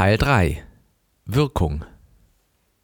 Teil 0.00 0.16
3 0.16 0.64
Wirkung 1.26 1.84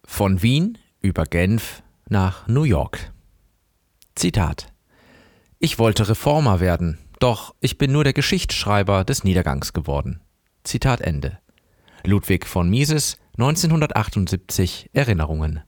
Von 0.04 0.42
Wien 0.42 0.76
über 1.00 1.24
Genf 1.24 1.82
nach 2.10 2.46
New 2.46 2.64
York. 2.64 3.10
Zitat 4.14 4.70
Ich 5.58 5.78
wollte 5.78 6.10
Reformer 6.10 6.60
werden, 6.60 6.98
doch 7.18 7.54
ich 7.60 7.78
bin 7.78 7.90
nur 7.90 8.04
der 8.04 8.12
Geschichtsschreiber 8.12 9.02
des 9.02 9.24
Niedergangs 9.24 9.72
geworden. 9.72 10.20
Zitat 10.62 11.00
Ende. 11.00 11.38
Ludwig 12.04 12.44
von 12.44 12.68
Mises, 12.68 13.16
1978 13.38 14.90
Erinnerungen. 14.92 15.62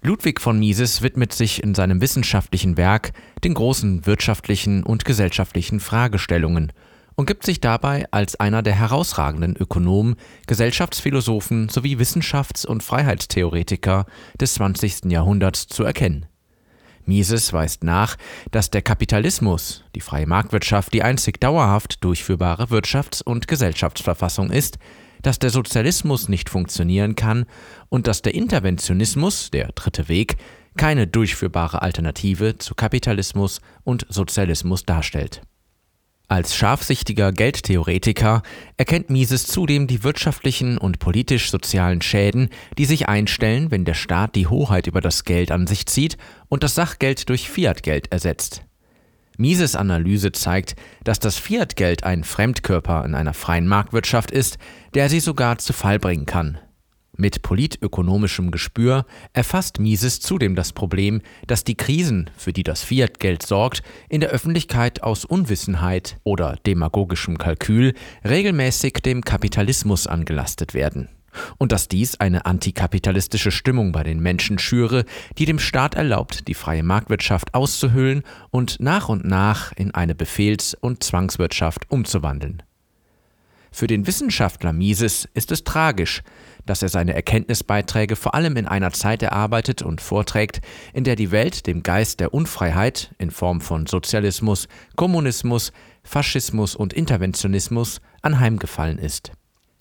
Ludwig 0.00 0.40
von 0.40 0.58
Mises 0.58 1.02
widmet 1.02 1.34
sich 1.34 1.62
in 1.62 1.74
seinem 1.74 2.00
wissenschaftlichen 2.00 2.78
Werk 2.78 3.12
den 3.44 3.52
großen 3.52 4.06
wirtschaftlichen 4.06 4.82
und 4.82 5.04
gesellschaftlichen 5.04 5.80
Fragestellungen 5.80 6.72
und 7.16 7.26
gibt 7.26 7.44
sich 7.44 7.60
dabei 7.60 8.06
als 8.10 8.36
einer 8.36 8.62
der 8.62 8.74
herausragenden 8.74 9.56
Ökonomen, 9.56 10.16
Gesellschaftsphilosophen 10.46 11.68
sowie 11.68 11.96
Wissenschafts- 11.96 12.66
und 12.66 12.82
Freiheitstheoretiker 12.82 14.06
des 14.40 14.54
20. 14.54 15.10
Jahrhunderts 15.10 15.66
zu 15.66 15.84
erkennen. 15.84 16.26
Mises 17.06 17.52
weist 17.52 17.84
nach, 17.84 18.16
dass 18.50 18.70
der 18.70 18.82
Kapitalismus, 18.82 19.84
die 19.94 20.00
freie 20.00 20.26
Marktwirtschaft, 20.26 20.92
die 20.94 21.02
einzig 21.02 21.40
dauerhaft 21.40 22.02
durchführbare 22.02 22.64
Wirtschafts- 22.64 23.22
und 23.22 23.46
Gesellschaftsverfassung 23.46 24.50
ist, 24.50 24.78
dass 25.22 25.38
der 25.38 25.50
Sozialismus 25.50 26.28
nicht 26.28 26.50
funktionieren 26.50 27.14
kann 27.14 27.46
und 27.88 28.06
dass 28.06 28.22
der 28.22 28.34
Interventionismus, 28.34 29.50
der 29.50 29.68
dritte 29.72 30.08
Weg, 30.08 30.36
keine 30.76 31.06
durchführbare 31.06 31.82
Alternative 31.82 32.58
zu 32.58 32.74
Kapitalismus 32.74 33.60
und 33.84 34.06
Sozialismus 34.08 34.84
darstellt. 34.84 35.42
Als 36.26 36.56
scharfsichtiger 36.56 37.32
Geldtheoretiker 37.32 38.42
erkennt 38.78 39.10
Mises 39.10 39.46
zudem 39.46 39.86
die 39.86 40.02
wirtschaftlichen 40.02 40.78
und 40.78 40.98
politisch-sozialen 40.98 42.00
Schäden, 42.00 42.48
die 42.78 42.86
sich 42.86 43.08
einstellen, 43.08 43.70
wenn 43.70 43.84
der 43.84 43.94
Staat 43.94 44.34
die 44.34 44.46
Hoheit 44.46 44.86
über 44.86 45.02
das 45.02 45.24
Geld 45.24 45.50
an 45.50 45.66
sich 45.66 45.84
zieht 45.86 46.16
und 46.48 46.62
das 46.62 46.74
Sachgeld 46.74 47.28
durch 47.28 47.50
Fiatgeld 47.50 48.10
ersetzt. 48.10 48.62
Mises 49.36 49.76
Analyse 49.76 50.32
zeigt, 50.32 50.76
dass 51.02 51.18
das 51.18 51.36
Fiatgeld 51.36 52.04
ein 52.04 52.24
Fremdkörper 52.24 53.04
in 53.04 53.14
einer 53.14 53.34
freien 53.34 53.66
Marktwirtschaft 53.66 54.30
ist, 54.30 54.56
der 54.94 55.10
sie 55.10 55.20
sogar 55.20 55.58
zu 55.58 55.72
Fall 55.72 55.98
bringen 55.98 56.24
kann. 56.24 56.58
Mit 57.16 57.42
politökonomischem 57.42 58.50
Gespür 58.50 59.06
erfasst 59.32 59.78
Mises 59.78 60.18
zudem 60.18 60.56
das 60.56 60.72
Problem, 60.72 61.22
dass 61.46 61.62
die 61.62 61.76
Krisen, 61.76 62.28
für 62.36 62.52
die 62.52 62.64
das 62.64 62.82
Fiat-Geld 62.82 63.44
sorgt, 63.44 63.82
in 64.08 64.20
der 64.20 64.30
Öffentlichkeit 64.30 65.02
aus 65.04 65.24
Unwissenheit 65.24 66.18
oder 66.24 66.58
demagogischem 66.66 67.38
Kalkül 67.38 67.94
regelmäßig 68.28 68.94
dem 68.94 69.22
Kapitalismus 69.22 70.08
angelastet 70.08 70.74
werden. 70.74 71.08
Und 71.58 71.72
dass 71.72 71.88
dies 71.88 72.18
eine 72.18 72.46
antikapitalistische 72.46 73.50
Stimmung 73.50 73.92
bei 73.92 74.02
den 74.02 74.20
Menschen 74.20 74.58
schüre, 74.58 75.04
die 75.38 75.46
dem 75.46 75.58
Staat 75.58 75.94
erlaubt, 75.94 76.48
die 76.48 76.54
freie 76.54 76.82
Marktwirtschaft 76.82 77.54
auszuhöhlen 77.54 78.22
und 78.50 78.80
nach 78.80 79.08
und 79.08 79.24
nach 79.24 79.72
in 79.72 79.92
eine 79.92 80.14
Befehls- 80.14 80.74
und 80.74 81.02
Zwangswirtschaft 81.02 81.90
umzuwandeln. 81.90 82.62
Für 83.74 83.88
den 83.88 84.06
Wissenschaftler 84.06 84.72
Mises 84.72 85.28
ist 85.34 85.50
es 85.50 85.64
tragisch, 85.64 86.22
dass 86.66 86.82
er 86.82 86.88
seine 86.88 87.14
Erkenntnisbeiträge 87.14 88.16
vor 88.16 88.34
allem 88.34 88.56
in 88.56 88.66
einer 88.66 88.92
Zeit 88.92 89.22
erarbeitet 89.22 89.82
und 89.82 90.00
vorträgt, 90.00 90.60
in 90.92 91.04
der 91.04 91.16
die 91.16 91.30
Welt 91.30 91.66
dem 91.66 91.82
Geist 91.82 92.20
der 92.20 92.34
Unfreiheit 92.34 93.14
in 93.18 93.30
Form 93.30 93.60
von 93.60 93.86
Sozialismus, 93.86 94.68
Kommunismus, 94.96 95.72
Faschismus 96.02 96.74
und 96.76 96.92
Interventionismus 96.92 98.00
anheimgefallen 98.22 98.98
ist. 98.98 99.32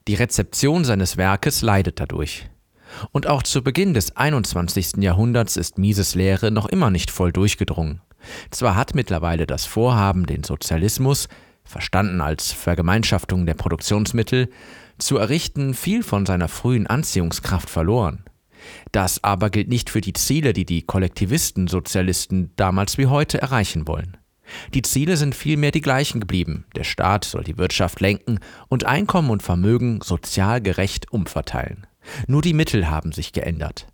Die 0.07 0.15
Rezeption 0.15 0.83
seines 0.83 1.17
Werkes 1.17 1.61
leidet 1.61 1.99
dadurch. 1.99 2.49
Und 3.11 3.27
auch 3.27 3.43
zu 3.43 3.63
Beginn 3.63 3.93
des 3.93 4.15
21. 4.15 4.97
Jahrhunderts 4.97 5.57
ist 5.57 5.77
Mises 5.77 6.15
Lehre 6.15 6.51
noch 6.51 6.67
immer 6.67 6.91
nicht 6.91 7.09
voll 7.09 7.31
durchgedrungen. 7.31 8.01
Zwar 8.51 8.75
hat 8.75 8.95
mittlerweile 8.95 9.47
das 9.47 9.65
Vorhaben, 9.65 10.25
den 10.25 10.43
Sozialismus 10.43 11.27
verstanden 11.63 12.21
als 12.21 12.51
Vergemeinschaftung 12.51 13.45
der 13.45 13.53
Produktionsmittel, 13.53 14.49
zu 15.03 15.17
errichten, 15.17 15.73
viel 15.73 16.03
von 16.03 16.25
seiner 16.25 16.47
frühen 16.47 16.87
Anziehungskraft 16.87 17.69
verloren. 17.69 18.23
Das 18.91 19.23
aber 19.23 19.49
gilt 19.49 19.69
nicht 19.69 19.89
für 19.89 20.01
die 20.01 20.13
Ziele, 20.13 20.53
die 20.53 20.65
die 20.65 20.83
Kollektivisten, 20.83 21.67
Sozialisten 21.67 22.51
damals 22.55 22.97
wie 22.97 23.07
heute 23.07 23.41
erreichen 23.41 23.87
wollen. 23.87 24.17
Die 24.73 24.81
Ziele 24.81 25.17
sind 25.17 25.35
vielmehr 25.35 25.71
die 25.71 25.81
gleichen 25.81 26.19
geblieben. 26.19 26.65
Der 26.75 26.83
Staat 26.83 27.25
soll 27.25 27.43
die 27.43 27.57
Wirtschaft 27.57 28.01
lenken 28.01 28.39
und 28.67 28.85
Einkommen 28.85 29.29
und 29.29 29.43
Vermögen 29.43 30.01
sozial 30.01 30.61
gerecht 30.61 31.11
umverteilen. 31.11 31.87
Nur 32.27 32.41
die 32.41 32.53
Mittel 32.53 32.89
haben 32.89 33.11
sich 33.11 33.31
geändert. 33.31 33.87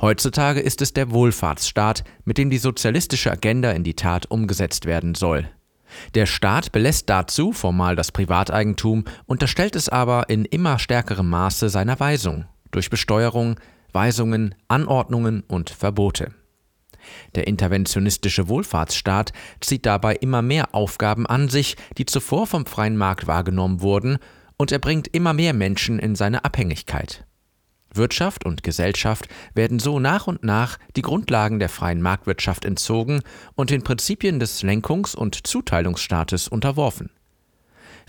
Heutzutage 0.00 0.60
ist 0.60 0.80
es 0.82 0.92
der 0.92 1.10
Wohlfahrtsstaat, 1.10 2.04
mit 2.24 2.38
dem 2.38 2.50
die 2.50 2.58
sozialistische 2.58 3.30
Agenda 3.30 3.72
in 3.72 3.84
die 3.84 3.94
Tat 3.94 4.30
umgesetzt 4.30 4.86
werden 4.86 5.14
soll. 5.14 5.48
Der 6.14 6.26
Staat 6.26 6.72
belässt 6.72 7.08
dazu 7.08 7.52
formal 7.52 7.96
das 7.96 8.12
Privateigentum, 8.12 9.04
unterstellt 9.26 9.76
es 9.76 9.88
aber 9.88 10.28
in 10.28 10.44
immer 10.44 10.78
stärkerem 10.78 11.28
Maße 11.28 11.68
seiner 11.68 11.98
Weisung 12.00 12.46
durch 12.70 12.90
Besteuerung, 12.90 13.58
Weisungen, 13.92 14.54
Anordnungen 14.68 15.42
und 15.48 15.70
Verbote. 15.70 16.32
Der 17.34 17.46
interventionistische 17.46 18.48
Wohlfahrtsstaat 18.48 19.32
zieht 19.60 19.86
dabei 19.86 20.16
immer 20.16 20.42
mehr 20.42 20.74
Aufgaben 20.74 21.26
an 21.26 21.48
sich, 21.48 21.76
die 21.98 22.06
zuvor 22.06 22.46
vom 22.46 22.66
freien 22.66 22.96
Markt 22.96 23.26
wahrgenommen 23.26 23.80
wurden, 23.80 24.18
und 24.58 24.72
er 24.72 24.78
bringt 24.78 25.08
immer 25.08 25.34
mehr 25.34 25.52
Menschen 25.52 25.98
in 25.98 26.14
seine 26.14 26.44
Abhängigkeit. 26.44 27.25
Wirtschaft 27.96 28.44
und 28.44 28.62
Gesellschaft 28.62 29.28
werden 29.54 29.78
so 29.78 29.98
nach 29.98 30.26
und 30.26 30.44
nach 30.44 30.78
die 30.96 31.02
Grundlagen 31.02 31.58
der 31.58 31.68
freien 31.68 32.02
Marktwirtschaft 32.02 32.64
entzogen 32.64 33.20
und 33.54 33.70
den 33.70 33.82
Prinzipien 33.82 34.40
des 34.40 34.62
Lenkungs- 34.62 35.14
und 35.14 35.46
Zuteilungsstaates 35.46 36.48
unterworfen. 36.48 37.10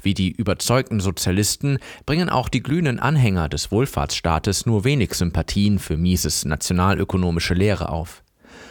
Wie 0.02 0.14
die 0.14 0.31
überzeugten 0.31 1.00
Sozialisten 1.00 1.80
bringen 2.06 2.30
auch 2.30 2.50
die 2.50 2.62
glühenden 2.62 3.00
Anhänger 3.00 3.50
des 3.50 3.72
Wohlfahrtsstaates 3.72 4.66
nur 4.66 4.84
wenig 4.84 5.14
Sympathien 5.14 5.80
für 5.80 5.98
Mises 5.98 6.46
nationalökonomische 6.46 7.54
Lehre 7.54 7.90
auf. 7.90 8.24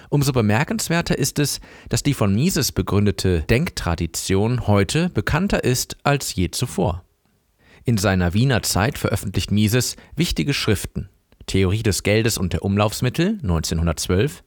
Umso 0.08 0.32
bemerkenswerter 0.32 1.18
ist 1.18 1.38
es, 1.38 1.60
dass 1.88 2.02
die 2.02 2.14
von 2.14 2.34
Mises 2.34 2.72
begründete 2.72 3.42
Denktradition 3.42 4.66
heute 4.66 5.10
bekannter 5.10 5.64
ist 5.64 5.96
als 6.04 6.34
je 6.34 6.50
zuvor. 6.50 7.05
In 7.86 7.98
seiner 7.98 8.34
Wiener 8.34 8.62
Zeit 8.62 8.98
veröffentlicht 8.98 9.52
Mises 9.52 9.94
wichtige 10.16 10.52
Schriften. 10.52 11.08
Theorie 11.46 11.84
des 11.84 12.02
Geldes 12.02 12.36
und 12.36 12.52
der 12.52 12.64
Umlaufsmittel 12.64 13.38
1912, 13.42 14.42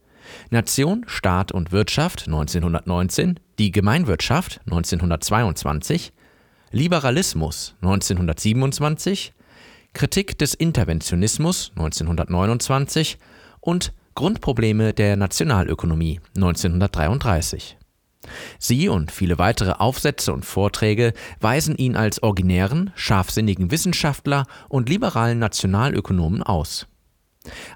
Nation, 0.50 1.06
Staat 1.08 1.54
und 1.54 1.72
Wirtschaft 1.72 2.28
1919, 2.28 3.40
Die 3.58 3.72
Gemeinwirtschaft 3.72 4.60
1922, 4.66 6.12
Liberalismus 6.72 7.76
1927, 7.82 9.32
Kritik 9.94 10.38
des 10.38 10.54
Interventionismus 10.54 11.72
1929 11.78 13.20
und 13.62 13.94
Grundprobleme 14.16 14.92
der 14.92 15.16
Nationalökonomie 15.16 16.20
1933. 16.36 17.79
Sie 18.58 18.90
und 18.90 19.12
viele 19.12 19.38
weitere 19.38 19.72
Aufsätze 19.72 20.34
und 20.34 20.46
Vorträge 20.46 21.14
weisen 21.40 21.78
ihn 21.78 21.96
als 21.96 22.22
originären, 22.22 22.92
scharfsinnigen 22.96 23.72
Wissenschaftler 23.72 24.46
und 24.68 24.90
liberalen 24.90 25.40
Nationalökonomen 25.40 26.44
aus. 26.44 26.88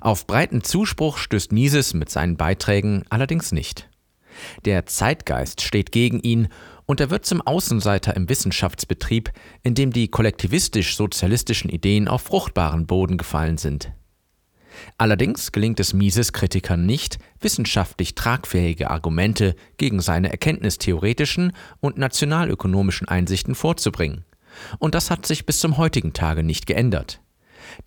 Auf 0.02 0.28
breiten 0.28 0.64
Zuspruch 0.64 1.18
stößt 1.18 1.52
Mises 1.52 1.94
mit 1.94 2.10
seinen 2.10 2.38
Beiträgen 2.38 3.06
allerdings 3.10 3.52
nicht. 3.52 3.90
Der 4.66 4.86
Zeitgeist 4.86 5.62
steht 5.62 5.92
gegen 5.92 6.20
ihn 6.20 6.50
und 6.86 7.00
er 7.00 7.10
wird 7.10 7.26
zum 7.26 7.42
Außenseiter 7.42 8.16
im 8.16 8.28
Wissenschaftsbetrieb, 8.28 9.32
in 9.62 9.76
dem 9.76 9.94
die 9.94 10.10
kollektivistisch-sozialistischen 10.10 11.70
Ideen 11.70 12.08
auf 12.08 12.24
fruchtbaren 12.24 12.88
Boden 12.88 13.18
gefallen 13.18 13.58
sind. 13.58 13.92
Allerdings 14.98 15.52
gelingt 15.52 15.80
es 15.80 15.94
Mises 15.94 16.34
Kritikern 16.34 16.86
nicht, 16.86 17.20
wissenschaftlich 17.44 18.16
tragfähige 18.16 18.90
Argumente 18.90 19.56
gegen 19.78 20.00
seine 20.00 20.32
erkenntnistheoretischen 20.32 21.54
und 21.80 21.98
nationalökonomischen 21.98 23.08
Einsichten 23.08 23.56
vorzubringen. 23.56 24.26
Und 24.80 24.96
das 24.96 25.10
hat 25.10 25.26
sich 25.26 25.46
bis 25.46 25.60
zum 25.60 25.78
heutigen 25.78 26.14
Tage 26.14 26.44
nicht 26.44 26.66
geändert. 26.66 27.20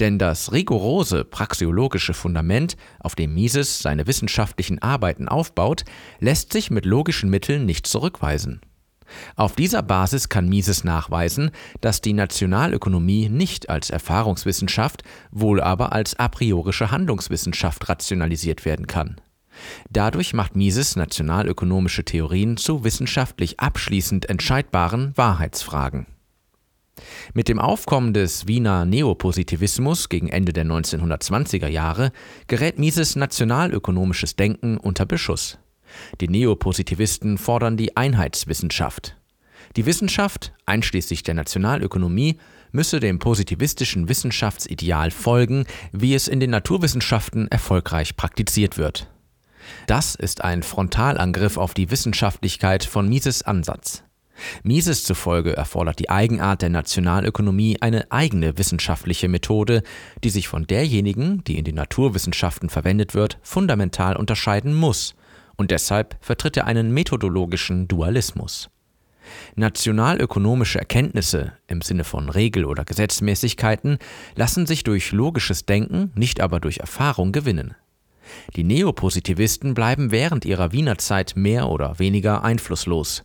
Denn 0.01 0.19
das 0.19 0.53
rigorose 0.53 1.25
praxiologische 1.25 2.15
Fundament, 2.15 2.77
auf 2.99 3.15
dem 3.15 3.35
Mises 3.35 3.81
seine 3.81 4.07
wissenschaftlichen 4.07 4.81
Arbeiten 4.81 5.29
aufbaut, 5.29 5.85
lässt 6.19 6.53
sich 6.53 6.71
mit 6.71 6.85
logischen 6.85 7.31
Mitteln 7.31 7.67
nicht 7.67 7.87
zurückweisen. 7.87 8.61
Auf 9.37 9.55
dieser 9.55 9.83
Basis 9.83 10.29
kann 10.29 10.49
Mises 10.49 10.83
nachweisen, 10.83 11.53
dass 11.81 12.01
die 12.01 12.13
Nationalökonomie 12.13 13.29
nicht 13.29 13.71
als 13.71 13.91
Erfahrungswissenschaft, 13.91 15.05
wohl 15.31 15.61
aber 15.61 15.93
als 15.93 16.19
a 16.19 16.27
priorische 16.29 16.91
Handlungswissenschaft 16.91 17.89
rationalisiert 17.89 18.65
werden 18.65 18.89
kann. 18.89 19.21
Dadurch 19.91 20.35
macht 20.35 20.57
Mises 20.57 20.97
nationalökonomische 20.97 22.05
Theorien 22.05 22.57
zu 22.57 22.85
wissenschaftlich 22.85 23.61
abschließend 23.61 24.29
entscheidbaren 24.29 25.13
Wahrheitsfragen 25.17 26.07
Mit 27.35 27.49
dem 27.49 27.59
Aufkommen 27.59 28.15
des 28.15 28.47
Wiener 28.47 28.85
Neopositivismus 28.85 30.09
gegen 30.09 30.29
Ende 30.29 30.53
der 30.53 30.65
1920er 30.65 31.69
Jahre 31.69 32.13
gerät 32.47 32.79
Mises 32.79 33.17
nationalökonomisches 33.17 34.37
Denken 34.37 34.77
unter 34.77 35.07
Beschuss. 35.07 35.59
Die 36.21 36.29
Neopositivisten 36.29 37.39
fordern 37.39 37.77
die 37.77 37.97
Einheitswissenschaft. 37.97 39.17
Die 39.77 39.87
Wissenschaft, 39.87 40.53
einschließlich 40.65 41.23
der 41.23 41.35
Nationalökonomie, 41.35 42.39
müsse 42.73 43.01
dem 43.01 43.19
positivistischen 43.19 44.09
Wissenschaftsideal 44.09 45.11
folgen, 45.11 45.67
wie 45.93 46.15
es 46.15 46.29
in 46.29 46.41
den 46.41 46.51
Naturwissenschaften 46.51 47.49
erfolgreich 47.49 48.17
praktiziert 48.17 48.79
wird. 48.79 49.09
Das 49.87 50.15
ist 50.15 50.43
ein 50.43 50.63
Frontalangriff 50.63 51.57
auf 51.57 51.75
die 51.75 51.91
Wissenschaftlichkeit 51.91 52.85
von 52.85 53.09
Mises 53.09 53.43
Ansatz. 53.43 54.03
Mises 54.63 55.05
zufolge 55.05 55.57
erfordert 55.57 55.99
die 55.99 56.11
Eigenart 56.11 56.63
der 56.63 56.69
Nationalökonomie 56.69 57.79
eine 57.81 58.11
eigene 58.11 58.59
wissenschaftliche 58.59 59.29
Methode, 59.29 59.83
die 60.23 60.31
sich 60.31 60.49
von 60.49 60.67
derjenigen, 60.67 61.43
die 61.45 61.59
in 61.59 61.65
den 61.65 61.77
Naturwissenschaften 61.77 62.69
verwendet 62.69 63.15
wird, 63.15 63.39
fundamental 63.43 64.17
unterscheiden 64.17 64.75
muss, 64.75 65.15
und 65.57 65.71
deshalb 65.71 66.17
vertritt 66.21 66.57
er 66.59 66.67
einen 66.67 66.93
methodologischen 66.93 67.89
Dualismus. 67.89 68.69
Nationalökonomische 69.57 70.79
Erkenntnisse 70.79 71.53
im 71.67 71.81
Sinne 71.83 72.05
von 72.05 72.29
Regel- 72.29 72.65
oder 72.65 72.85
Gesetzmäßigkeiten 72.85 73.99
lassen 74.37 74.67
sich 74.67 74.85
durch 74.85 75.13
logisches 75.13 75.67
Denken, 75.67 76.13
nicht 76.15 76.41
aber 76.41 76.61
durch 76.61 76.79
Erfahrung 76.79 77.33
gewinnen. 77.33 77.75
Die 78.57 78.65
Neopositivisten 78.65 79.75
bleiben 79.75 80.11
während 80.11 80.45
ihrer 80.45 80.73
Wiener 80.73 80.99
Zeit 80.99 81.35
mehr 81.37 81.69
oder 81.69 81.99
weniger 81.99 82.45
einflusslos. 82.45 83.25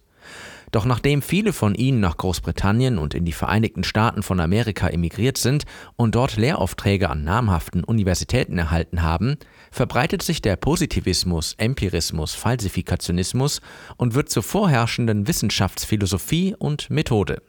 Doch 0.71 0.85
nachdem 0.85 1.21
viele 1.21 1.51
von 1.51 1.75
ihnen 1.75 1.99
nach 1.99 2.15
Großbritannien 2.15 2.97
und 2.97 3.13
in 3.13 3.25
die 3.25 3.33
Vereinigten 3.33 3.83
Staaten 3.83 4.23
von 4.23 4.39
Amerika 4.39 4.87
emigriert 4.87 5.37
sind 5.37 5.65
und 5.97 6.15
dort 6.15 6.37
Lehraufträge 6.37 7.09
an 7.09 7.25
namhaften 7.25 7.83
Universitäten 7.83 8.57
erhalten 8.57 9.01
haben, 9.01 9.35
verbreitet 9.69 10.23
sich 10.23 10.41
der 10.41 10.55
Positivismus, 10.55 11.55
Empirismus, 11.57 12.35
Falsifikationismus 12.35 13.59
und 13.97 14.15
wird 14.15 14.29
zur 14.29 14.43
vorherrschenden 14.43 15.27
Wissenschaftsphilosophie 15.27 16.55
und 16.57 16.89
Methode. 16.89 17.41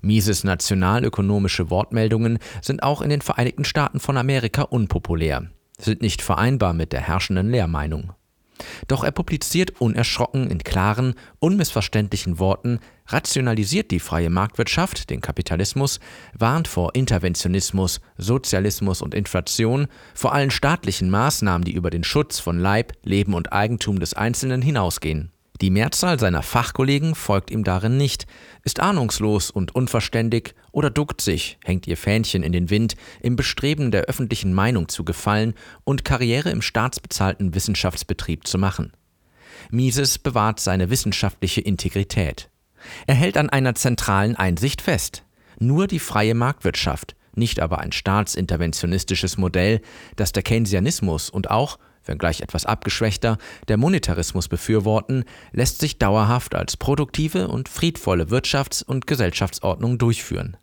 Mises 0.00 0.44
nationalökonomische 0.44 1.70
Wortmeldungen 1.70 2.38
sind 2.60 2.82
auch 2.82 3.00
in 3.00 3.10
den 3.10 3.22
Vereinigten 3.22 3.64
Staaten 3.64 4.00
von 4.00 4.16
Amerika 4.16 4.62
unpopulär 4.62 5.48
sind 5.78 6.02
nicht 6.02 6.22
vereinbar 6.22 6.72
mit 6.72 6.92
der 6.92 7.00
herrschenden 7.00 7.50
Lehrmeinung. 7.50 8.12
Doch 8.88 9.04
er 9.04 9.12
publiziert 9.12 9.80
unerschrocken 9.80 10.50
in 10.50 10.58
klaren, 10.58 11.14
unmissverständlichen 11.38 12.38
Worten, 12.38 12.78
rationalisiert 13.06 13.90
die 13.90 14.00
freie 14.00 14.30
Marktwirtschaft, 14.30 15.10
den 15.10 15.20
Kapitalismus, 15.20 16.00
warnt 16.32 16.68
vor 16.68 16.94
Interventionismus, 16.94 18.00
Sozialismus 18.16 19.02
und 19.02 19.14
Inflation, 19.14 19.88
vor 20.14 20.32
allen 20.32 20.50
staatlichen 20.50 21.10
Maßnahmen, 21.10 21.64
die 21.64 21.74
über 21.74 21.90
den 21.90 22.04
Schutz 22.04 22.38
von 22.38 22.58
Leib, 22.58 22.92
Leben 23.02 23.34
und 23.34 23.52
Eigentum 23.52 23.98
des 23.98 24.14
Einzelnen 24.14 24.62
hinausgehen. 24.62 25.33
Die 25.60 25.70
Mehrzahl 25.70 26.18
seiner 26.18 26.42
Fachkollegen 26.42 27.14
folgt 27.14 27.50
ihm 27.50 27.62
darin 27.62 27.96
nicht, 27.96 28.26
ist 28.64 28.80
ahnungslos 28.80 29.50
und 29.50 29.74
unverständig 29.74 30.54
oder 30.72 30.90
duckt 30.90 31.20
sich, 31.20 31.58
hängt 31.62 31.86
ihr 31.86 31.96
Fähnchen 31.96 32.42
in 32.42 32.52
den 32.52 32.70
Wind, 32.70 32.96
im 33.20 33.36
Bestreben 33.36 33.92
der 33.92 34.02
öffentlichen 34.02 34.52
Meinung 34.52 34.88
zu 34.88 35.04
gefallen 35.04 35.54
und 35.84 36.04
Karriere 36.04 36.50
im 36.50 36.60
staatsbezahlten 36.60 37.54
Wissenschaftsbetrieb 37.54 38.48
zu 38.48 38.58
machen. 38.58 38.92
Mises 39.70 40.18
bewahrt 40.18 40.58
seine 40.58 40.90
wissenschaftliche 40.90 41.60
Integrität. 41.60 42.50
Er 43.06 43.14
hält 43.14 43.36
an 43.36 43.48
einer 43.48 43.76
zentralen 43.76 44.34
Einsicht 44.36 44.82
fest. 44.82 45.24
Nur 45.60 45.86
die 45.86 46.00
freie 46.00 46.34
Marktwirtschaft, 46.34 47.14
nicht 47.36 47.60
aber 47.60 47.78
ein 47.78 47.92
staatsinterventionistisches 47.92 49.38
Modell, 49.38 49.80
das 50.16 50.32
der 50.32 50.42
Keynesianismus 50.42 51.30
und 51.30 51.50
auch 51.50 51.78
wenngleich 52.06 52.40
etwas 52.40 52.66
abgeschwächter, 52.66 53.38
der 53.68 53.76
Monetarismus 53.76 54.48
befürworten, 54.48 55.24
lässt 55.52 55.80
sich 55.80 55.98
dauerhaft 55.98 56.54
als 56.54 56.76
produktive 56.76 57.48
und 57.48 57.68
friedvolle 57.68 58.24
Wirtschafts- 58.24 58.84
und 58.84 59.06
Gesellschaftsordnung 59.06 59.98
durchführen. 59.98 60.56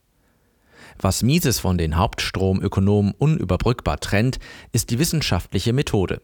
Was 0.99 1.23
Mises 1.23 1.59
von 1.59 1.77
den 1.77 1.97
Hauptstromökonomen 1.97 3.13
unüberbrückbar 3.17 3.99
trennt, 3.99 4.39
ist 4.71 4.89
die 4.89 4.99
wissenschaftliche 4.99 5.73
Methode. 5.73 6.21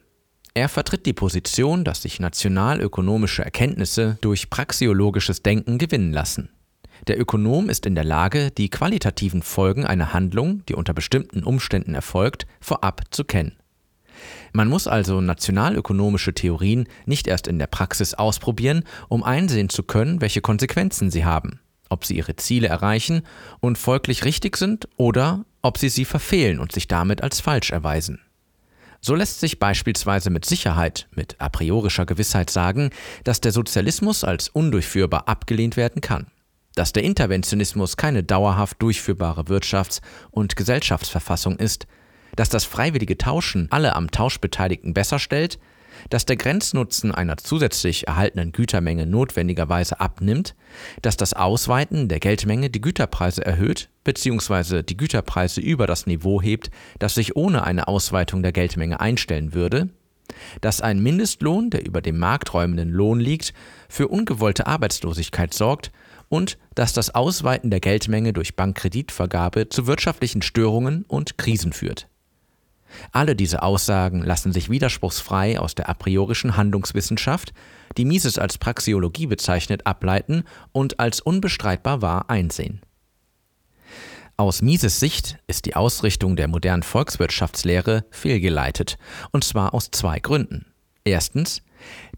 Er 0.53 0.69
vertritt 0.69 1.05
die 1.05 1.13
Position, 1.13 1.83
dass 1.83 2.01
sich 2.01 2.19
nationalökonomische 2.19 3.43
Erkenntnisse 3.43 4.17
durch 4.21 4.49
praxiologisches 4.49 5.43
Denken 5.43 5.77
gewinnen 5.77 6.11
lassen. 6.11 6.49
Der 7.05 7.19
Ökonom 7.19 7.69
ist 7.69 7.85
in 7.85 7.93
der 7.93 8.03
Lage, 8.03 8.49
die 8.49 8.69
qualitativen 8.69 9.43
Folgen 9.43 9.85
einer 9.85 10.13
Handlung, 10.13 10.65
die 10.65 10.73
unter 10.73 10.93
bestimmten 10.93 11.43
Umständen 11.43 11.93
erfolgt, 11.93 12.47
vorab 12.59 13.03
zu 13.11 13.23
kennen. 13.23 13.55
Man 14.53 14.67
muss 14.67 14.87
also 14.87 15.21
nationalökonomische 15.21 16.33
Theorien 16.33 16.87
nicht 17.05 17.27
erst 17.27 17.47
in 17.47 17.59
der 17.59 17.67
Praxis 17.67 18.13
ausprobieren, 18.13 18.83
um 19.09 19.23
einsehen 19.23 19.69
zu 19.69 19.83
können, 19.83 20.21
welche 20.21 20.41
Konsequenzen 20.41 21.11
sie 21.11 21.25
haben, 21.25 21.59
ob 21.89 22.05
sie 22.05 22.17
ihre 22.17 22.35
Ziele 22.35 22.67
erreichen 22.67 23.23
und 23.59 23.77
folglich 23.77 24.25
richtig 24.25 24.57
sind 24.57 24.87
oder 24.97 25.45
ob 25.61 25.77
sie 25.77 25.89
sie 25.89 26.05
verfehlen 26.05 26.59
und 26.59 26.71
sich 26.71 26.87
damit 26.87 27.21
als 27.23 27.39
falsch 27.39 27.71
erweisen. 27.71 28.19
So 28.99 29.15
lässt 29.15 29.39
sich 29.39 29.59
beispielsweise 29.59 30.29
mit 30.29 30.45
Sicherheit, 30.45 31.07
mit 31.13 31.35
a 31.39 31.49
priorischer 31.49 32.05
Gewissheit 32.05 32.49
sagen, 32.49 32.89
dass 33.23 33.41
der 33.41 33.51
Sozialismus 33.51 34.23
als 34.23 34.49
undurchführbar 34.49 35.27
abgelehnt 35.27 35.77
werden 35.77 36.01
kann, 36.01 36.27
dass 36.75 36.93
der 36.93 37.03
Interventionismus 37.03 37.97
keine 37.97 38.23
dauerhaft 38.23 38.81
durchführbare 38.81 39.43
Wirtschafts- 39.43 40.01
und 40.31 40.55
Gesellschaftsverfassung 40.55 41.57
ist, 41.57 41.87
dass 42.37 42.47
das 42.47 42.63
freiwillige 42.63 43.17
Tauschen 43.17 43.67
alle 43.71 43.95
am 43.95 44.09
Tausch 44.09 44.39
Beteiligten 44.39 44.93
besser 44.93 45.19
stellt, 45.19 45.59
dass 46.09 46.25
der 46.25 46.37
Grenznutzen 46.37 47.13
einer 47.13 47.37
zusätzlich 47.37 48.07
erhaltenen 48.07 48.51
Gütermenge 48.51 49.05
notwendigerweise 49.05 49.99
abnimmt, 49.99 50.55
dass 51.01 51.17
das 51.17 51.33
Ausweiten 51.33 52.07
der 52.07 52.19
Geldmenge 52.19 52.69
die 52.69 52.81
Güterpreise 52.81 53.45
erhöht 53.45 53.89
bzw. 54.03 54.83
die 54.83 54.95
Güterpreise 54.95 55.59
über 55.59 55.87
das 55.87 56.05
Niveau 56.05 56.41
hebt, 56.41 56.69
das 56.99 57.15
sich 57.15 57.35
ohne 57.35 57.63
eine 57.63 57.87
Ausweitung 57.87 58.43
der 58.43 58.51
Geldmenge 58.51 58.99
einstellen 58.99 59.53
würde, 59.53 59.89
dass 60.61 60.81
ein 60.81 61.01
Mindestlohn, 61.01 61.69
der 61.69 61.85
über 61.85 62.01
dem 62.01 62.19
markträumenden 62.19 62.89
Lohn 62.89 63.19
liegt, 63.19 63.53
für 63.89 64.07
ungewollte 64.07 64.67
Arbeitslosigkeit 64.67 65.53
sorgt 65.53 65.91
und 66.29 66.57
dass 66.75 66.93
das 66.93 67.15
Ausweiten 67.15 67.69
der 67.71 67.79
Geldmenge 67.79 68.33
durch 68.33 68.55
Bankkreditvergabe 68.55 69.69
zu 69.69 69.87
wirtschaftlichen 69.87 70.41
Störungen 70.41 71.05
und 71.07 71.37
Krisen 71.37 71.73
führt. 71.73 72.07
Alle 73.11 73.35
diese 73.35 73.63
Aussagen 73.63 74.21
lassen 74.21 74.51
sich 74.51 74.69
widerspruchsfrei 74.69 75.59
aus 75.59 75.75
der 75.75 75.89
a 75.89 75.93
priorischen 75.93 76.57
Handlungswissenschaft, 76.57 77.53
die 77.97 78.05
Mises 78.05 78.37
als 78.37 78.57
Praxeologie 78.57 79.27
bezeichnet, 79.27 79.85
ableiten 79.85 80.43
und 80.71 80.99
als 80.99 81.19
unbestreitbar 81.19 82.01
wahr 82.01 82.29
einsehen. 82.29 82.81
Aus 84.39 84.61
Mises 84.61 84.99
Sicht 84.99 85.39
ist 85.47 85.65
die 85.65 85.75
Ausrichtung 85.75 86.35
der 86.35 86.47
modernen 86.47 86.83
Volkswirtschaftslehre 86.83 88.05
fehlgeleitet, 88.11 88.97
und 89.31 89.43
zwar 89.43 89.73
aus 89.73 89.89
zwei 89.91 90.19
Gründen. 90.19 90.67
Erstens, 91.03 91.63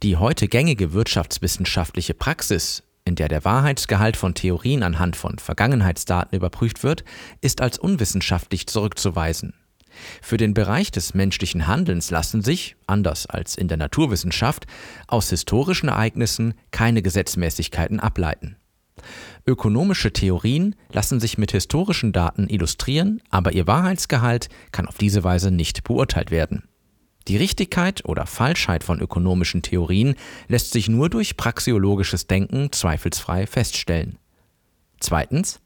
die 0.04 0.18
heute 0.18 0.48
gängige 0.50 0.92
wirtschaftswissenschaftliche 0.92 2.14
Praxis, 2.14 2.84
in 3.06 3.16
der 3.16 3.28
der 3.28 3.46
Wahrheitsgehalt 3.46 4.18
von 4.18 4.36
Theorien 4.36 4.84
anhand 4.84 5.16
von 5.16 5.40
Vergangenheitsdaten 5.40 6.38
überprüft 6.38 6.84
wird, 6.84 7.04
ist 7.42 7.62
als 7.62 7.78
unwissenschaftlich 7.78 8.68
zurückzuweisen. 8.68 9.54
Für 10.22 10.38
den 10.38 10.54
Bereich 10.54 10.92
des 10.92 11.14
menschlichen 11.14 11.68
Handelns 11.68 12.12
lassen 12.12 12.42
sich, 12.42 12.76
anders 12.88 13.26
als 13.26 13.56
in 13.56 13.68
der 13.68 13.78
Naturwissenschaft, 13.78 14.66
aus 15.08 15.30
historischen 15.30 15.90
Ereignissen 15.90 16.54
keine 16.72 17.02
Gesetzmäßigkeiten 17.02 18.00
ableiten. 18.00 18.58
Ökonomische 19.46 20.12
Theorien 20.12 20.76
lassen 20.92 21.20
sich 21.20 21.38
mit 21.38 21.52
historischen 21.52 22.12
Daten 22.12 22.48
illustrieren, 22.50 23.22
aber 23.30 23.54
ihr 23.54 23.68
Wahrheitsgehalt 23.68 24.50
kann 24.72 24.88
auf 24.88 24.98
diese 24.98 25.24
Weise 25.24 25.52
nicht 25.52 25.84
beurteilt 25.84 26.32
werden. 26.32 26.64
Die 27.28 27.38
Richtigkeit 27.38 28.06
oder 28.06 28.26
Falschheit 28.26 28.84
von 28.84 29.00
ökonomischen 29.00 29.62
Theorien 29.62 30.16
lässt 30.48 30.72
sich 30.72 30.90
nur 30.90 31.10
durch 31.10 31.38
praxeologisches 31.38 32.28
Denken 32.28 32.72
zweifelsfrei 32.72 33.46
feststellen. 33.46 34.18
Zweitens, 35.00 35.60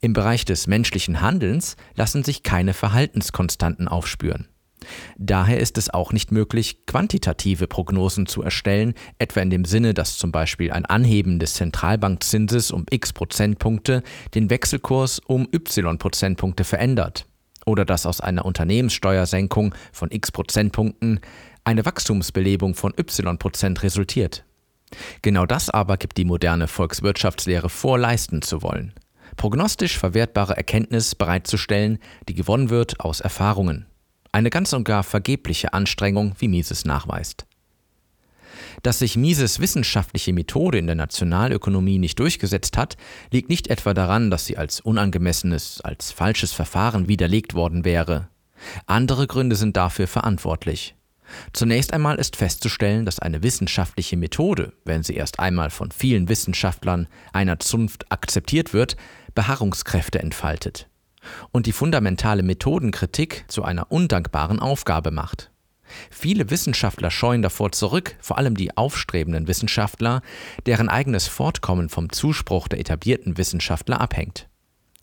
im 0.00 0.12
Bereich 0.12 0.44
des 0.44 0.66
menschlichen 0.66 1.20
Handelns 1.20 1.76
lassen 1.94 2.24
sich 2.24 2.42
keine 2.42 2.74
Verhaltenskonstanten 2.74 3.88
aufspüren. 3.88 4.48
Daher 5.16 5.60
ist 5.60 5.78
es 5.78 5.90
auch 5.90 6.12
nicht 6.12 6.32
möglich, 6.32 6.86
quantitative 6.86 7.66
Prognosen 7.66 8.26
zu 8.26 8.42
erstellen, 8.42 8.94
etwa 9.18 9.40
in 9.40 9.50
dem 9.50 9.64
Sinne, 9.64 9.94
dass 9.94 10.16
zum 10.16 10.32
Beispiel 10.32 10.72
ein 10.72 10.86
Anheben 10.86 11.38
des 11.38 11.54
Zentralbankzinses 11.54 12.70
um 12.70 12.86
x 12.90 13.12
Prozentpunkte 13.12 14.02
den 14.34 14.50
Wechselkurs 14.50 15.18
um 15.20 15.48
y 15.52 15.98
Prozentpunkte 15.98 16.64
verändert, 16.64 17.26
oder 17.66 17.84
dass 17.84 18.06
aus 18.06 18.20
einer 18.20 18.44
Unternehmenssteuersenkung 18.44 19.74
von 19.92 20.10
x 20.10 20.32
Prozentpunkten 20.32 21.20
eine 21.64 21.84
Wachstumsbelebung 21.84 22.74
von 22.74 22.92
y 22.98 23.38
Prozent 23.38 23.82
resultiert. 23.82 24.44
Genau 25.22 25.46
das 25.46 25.70
aber 25.70 25.96
gibt 25.96 26.18
die 26.18 26.24
moderne 26.24 26.68
Volkswirtschaftslehre 26.68 27.70
vor, 27.70 27.98
leisten 27.98 28.42
zu 28.42 28.62
wollen 28.62 28.92
prognostisch 29.36 29.98
verwertbare 29.98 30.56
Erkenntnis 30.56 31.14
bereitzustellen, 31.14 31.98
die 32.28 32.34
gewonnen 32.34 32.70
wird 32.70 33.00
aus 33.00 33.20
Erfahrungen. 33.20 33.86
Eine 34.32 34.50
ganz 34.50 34.72
und 34.72 34.84
gar 34.84 35.02
vergebliche 35.02 35.74
Anstrengung, 35.74 36.34
wie 36.38 36.48
Mises 36.48 36.84
nachweist. 36.84 37.46
Dass 38.82 38.98
sich 38.98 39.16
Mises 39.16 39.60
wissenschaftliche 39.60 40.32
Methode 40.32 40.78
in 40.78 40.86
der 40.86 40.96
Nationalökonomie 40.96 41.98
nicht 41.98 42.18
durchgesetzt 42.18 42.76
hat, 42.76 42.96
liegt 43.30 43.48
nicht 43.48 43.68
etwa 43.68 43.94
daran, 43.94 44.30
dass 44.30 44.46
sie 44.46 44.56
als 44.56 44.80
unangemessenes, 44.80 45.80
als 45.82 46.10
falsches 46.12 46.52
Verfahren 46.52 47.08
widerlegt 47.08 47.54
worden 47.54 47.84
wäre. 47.84 48.28
Andere 48.86 49.26
Gründe 49.26 49.56
sind 49.56 49.76
dafür 49.76 50.06
verantwortlich. 50.06 50.94
Zunächst 51.52 51.92
einmal 51.92 52.16
ist 52.16 52.36
festzustellen, 52.36 53.04
dass 53.04 53.18
eine 53.18 53.42
wissenschaftliche 53.42 54.16
Methode, 54.16 54.72
wenn 54.84 55.02
sie 55.02 55.14
erst 55.14 55.38
einmal 55.38 55.70
von 55.70 55.90
vielen 55.90 56.28
Wissenschaftlern 56.28 57.08
einer 57.32 57.58
Zunft 57.58 58.10
akzeptiert 58.10 58.72
wird, 58.72 58.96
Beharrungskräfte 59.34 60.18
entfaltet 60.18 60.88
und 61.50 61.66
die 61.66 61.72
fundamentale 61.72 62.42
Methodenkritik 62.42 63.44
zu 63.48 63.64
einer 63.64 63.90
undankbaren 63.90 64.60
Aufgabe 64.60 65.10
macht. 65.10 65.50
Viele 66.10 66.50
Wissenschaftler 66.50 67.10
scheuen 67.10 67.42
davor 67.42 67.72
zurück, 67.72 68.16
vor 68.20 68.38
allem 68.38 68.56
die 68.56 68.76
aufstrebenden 68.76 69.46
Wissenschaftler, 69.46 70.22
deren 70.66 70.88
eigenes 70.88 71.28
Fortkommen 71.28 71.88
vom 71.88 72.10
Zuspruch 72.10 72.68
der 72.68 72.80
etablierten 72.80 73.36
Wissenschaftler 73.36 74.00
abhängt. 74.00 74.48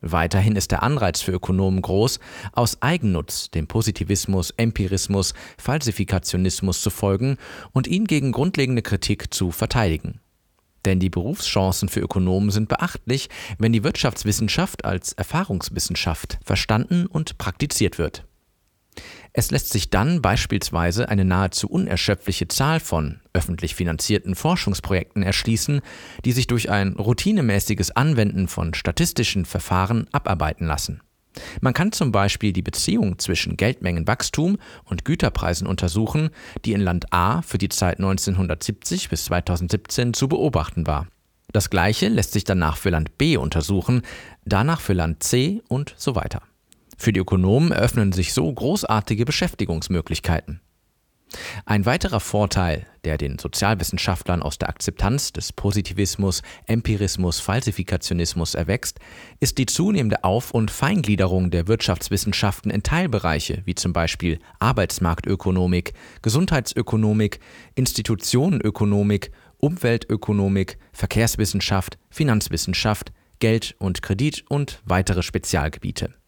Weiterhin 0.02 0.56
ist 0.56 0.72
der 0.72 0.84
Anreiz 0.84 1.22
für 1.22 1.32
Ökonomen 1.32 1.82
groß, 1.82 2.20
aus 2.54 2.82
Eigennutz 2.82 3.52
dem 3.52 3.68
Positivismus, 3.68 4.52
Empirismus, 4.52 5.34
Falsifikationismus 5.58 6.82
zu 6.82 6.90
folgen 6.90 7.38
und 7.74 7.88
ihn 7.88 8.06
gegen 8.06 8.32
grundlegende 8.32 8.82
Kritik 8.82 9.34
zu 9.34 9.52
verteidigen. 9.52 10.20
Denn 10.86 11.00
die 11.00 11.10
Berufschancen 11.10 11.90
für 11.90 12.00
Ökonomen 12.00 12.52
sind 12.52 12.70
beachtlich, 12.70 13.30
wenn 13.58 13.74
die 13.74 13.84
Wirtschaftswissenschaft 13.84 14.86
als 14.86 15.12
Erfahrungswissenschaft 15.14 16.40
verstanden 16.46 17.06
und 17.06 17.38
praktiziert 17.38 17.98
wird. 17.98 18.29
Es 19.32 19.52
lässt 19.52 19.70
sich 19.70 19.90
dann 19.90 20.22
beispielsweise 20.22 21.10
eine 21.10 21.24
nahezu 21.24 21.70
unerschöpfliche 21.70 22.48
Zahl 22.48 22.80
von 22.80 23.20
öffentlich 23.34 23.76
finanzierten 23.76 24.36
Forschungsprojekten 24.36 25.22
erschließen, 25.22 25.82
die 26.26 26.32
sich 26.32 26.48
durch 26.48 26.70
ein 26.70 26.94
routinemäßiges 26.94 27.92
Anwenden 27.92 28.48
von 28.48 28.74
statistischen 28.74 29.46
Verfahren 29.46 30.08
abarbeiten 30.12 30.66
lassen. 30.66 31.02
Man 31.62 31.74
kann 31.74 31.92
zum 31.92 32.12
Beispiel 32.12 32.54
die 32.54 32.64
Beziehung 32.64 33.20
zwischen 33.20 33.56
Geldmengenwachstum 33.56 34.58
und 34.84 35.06
Güterpreisen 35.06 35.68
untersuchen, 35.68 36.32
die 36.66 36.74
in 36.74 36.82
Land 36.82 37.14
A 37.14 37.44
für 37.44 37.60
die 37.60 37.70
Zeit 37.70 38.00
1970 38.00 39.10
bis 39.10 39.26
2017 39.26 40.14
zu 40.14 40.28
beobachten 40.28 40.88
war. 40.88 41.08
Das 41.52 41.70
gleiche 41.70 42.10
lässt 42.10 42.34
sich 42.34 42.44
danach 42.44 42.78
für 42.78 42.90
Land 42.90 43.18
B 43.18 43.38
untersuchen, 43.38 44.02
danach 44.46 44.82
für 44.82 44.94
Land 44.94 45.24
C 45.24 45.62
und 45.68 45.94
so 45.98 46.16
weiter. 46.16 46.42
Für 47.02 47.14
die 47.14 47.22
Ökonomen 47.22 47.72
eröffnen 47.72 48.12
sich 48.12 48.34
so 48.34 48.52
großartige 48.52 49.24
Beschäftigungsmöglichkeiten. 49.24 50.60
Ein 51.66 51.86
weiterer 51.86 52.20
Vorteil, 52.20 52.88
der 53.06 53.18
den 53.18 53.40
Sozialwissenschaftlern 53.40 54.42
aus 54.42 54.58
der 54.58 54.68
Akzeptanz 54.68 55.32
des 55.32 55.54
Positivismus, 55.54 56.42
Empirismus, 56.66 57.40
Falsifikationismus 57.40 58.54
erwächst, 58.54 59.00
ist 59.40 59.60
die 59.60 59.66
zunehmende 59.66 60.26
Auf- 60.26 60.52
und 60.52 60.72
Feingliederung 60.72 61.52
der 61.52 61.70
Wirtschaftswissenschaften 61.70 62.70
in 62.70 62.84
Teilbereiche 62.84 63.62
wie 63.64 63.76
zum 63.76 63.94
Beispiel 63.94 64.40
Arbeitsmarktökonomik, 64.60 65.94
Gesundheitsökonomik, 66.22 67.40
Institutionenökonomik, 67.76 69.32
Umweltökonomik, 69.58 70.78
Verkehrswissenschaft, 70.92 71.98
Finanzwissenschaft, 72.10 73.14
Geld 73.40 73.76
und 73.80 74.02
Kredit 74.02 74.44
und 74.50 74.82
weitere 74.84 75.24
Spezialgebiete. 75.24 76.19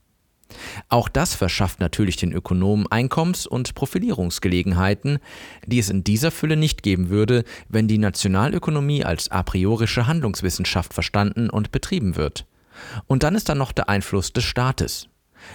Auch 0.90 1.10
das 1.10 1.36
verschafft 1.36 1.80
natürlich 1.80 2.16
den 2.16 2.32
Ökonomen 2.32 2.88
Einkommens- 2.88 3.48
und 3.48 3.76
Profilierungsgelegenheiten, 3.76 5.20
die 5.66 5.80
es 5.80 5.90
in 5.90 6.04
dieser 6.04 6.32
Fülle 6.32 6.58
nicht 6.58 6.84
geben 6.84 7.10
würde, 7.10 7.44
wenn 7.70 7.88
die 7.88 7.98
Nationalökonomie 7.98 9.04
als 9.04 9.30
a 9.32 9.44
priorische 9.44 10.08
Handlungswissenschaft 10.08 10.94
verstanden 10.94 11.50
und 11.50 11.72
betrieben 11.72 12.16
wird. 12.16 12.46
Und 13.08 13.24
dann 13.24 13.36
ist 13.36 13.50
da 13.50 13.56
noch 13.56 13.72
der 13.72 13.90
Einfluss 13.90 14.34
des 14.34 14.44
Staates. 14.44 15.08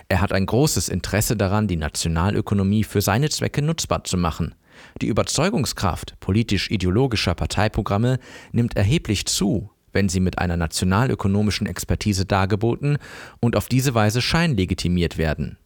Er 0.09 0.21
hat 0.21 0.33
ein 0.33 0.47
großes 0.47 0.89
Interesse 0.89 1.37
daran, 1.37 1.69
die 1.69 1.77
Nationalökonomie 1.77 2.85
für 2.85 3.01
seine 3.01 3.31
Zwecke 3.31 3.63
nutzbar 3.63 4.05
zu 4.05 4.17
machen. 4.17 4.55
Die 5.01 5.07
Überzeugungskraft 5.07 6.19
politisch-ideologischer 6.21 7.35
Parteiprogramme 7.35 8.19
nimmt 8.53 8.77
erheblich 8.77 9.27
zu, 9.27 9.71
wenn 9.97 10.11
sie 10.11 10.21
mit 10.21 10.39
einer 10.39 10.59
nationalökonomischen 10.59 11.67
Expertise 11.67 12.27
dargeboten 12.27 12.99
und 13.41 13.57
auf 13.57 13.67
diese 13.67 13.95
Weise 13.95 14.21
scheinlegitimiert 14.21 15.17
werden. 15.17 15.57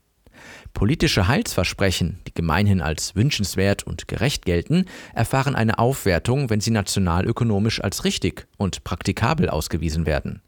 Politische 0.72 1.26
Heilsversprechen, 1.26 2.20
die 2.28 2.32
gemeinhin 2.32 2.80
als 2.80 3.16
wünschenswert 3.16 3.82
und 3.82 4.06
gerecht 4.06 4.44
gelten, 4.44 4.84
erfahren 5.14 5.56
eine 5.56 5.80
Aufwertung, 5.80 6.48
wenn 6.48 6.60
sie 6.60 6.70
nationalökonomisch 6.70 7.82
als 7.82 8.04
richtig 8.04 8.46
und 8.56 8.84
praktikabel 8.84 9.50
ausgewiesen 9.50 10.06
werden. 10.06 10.42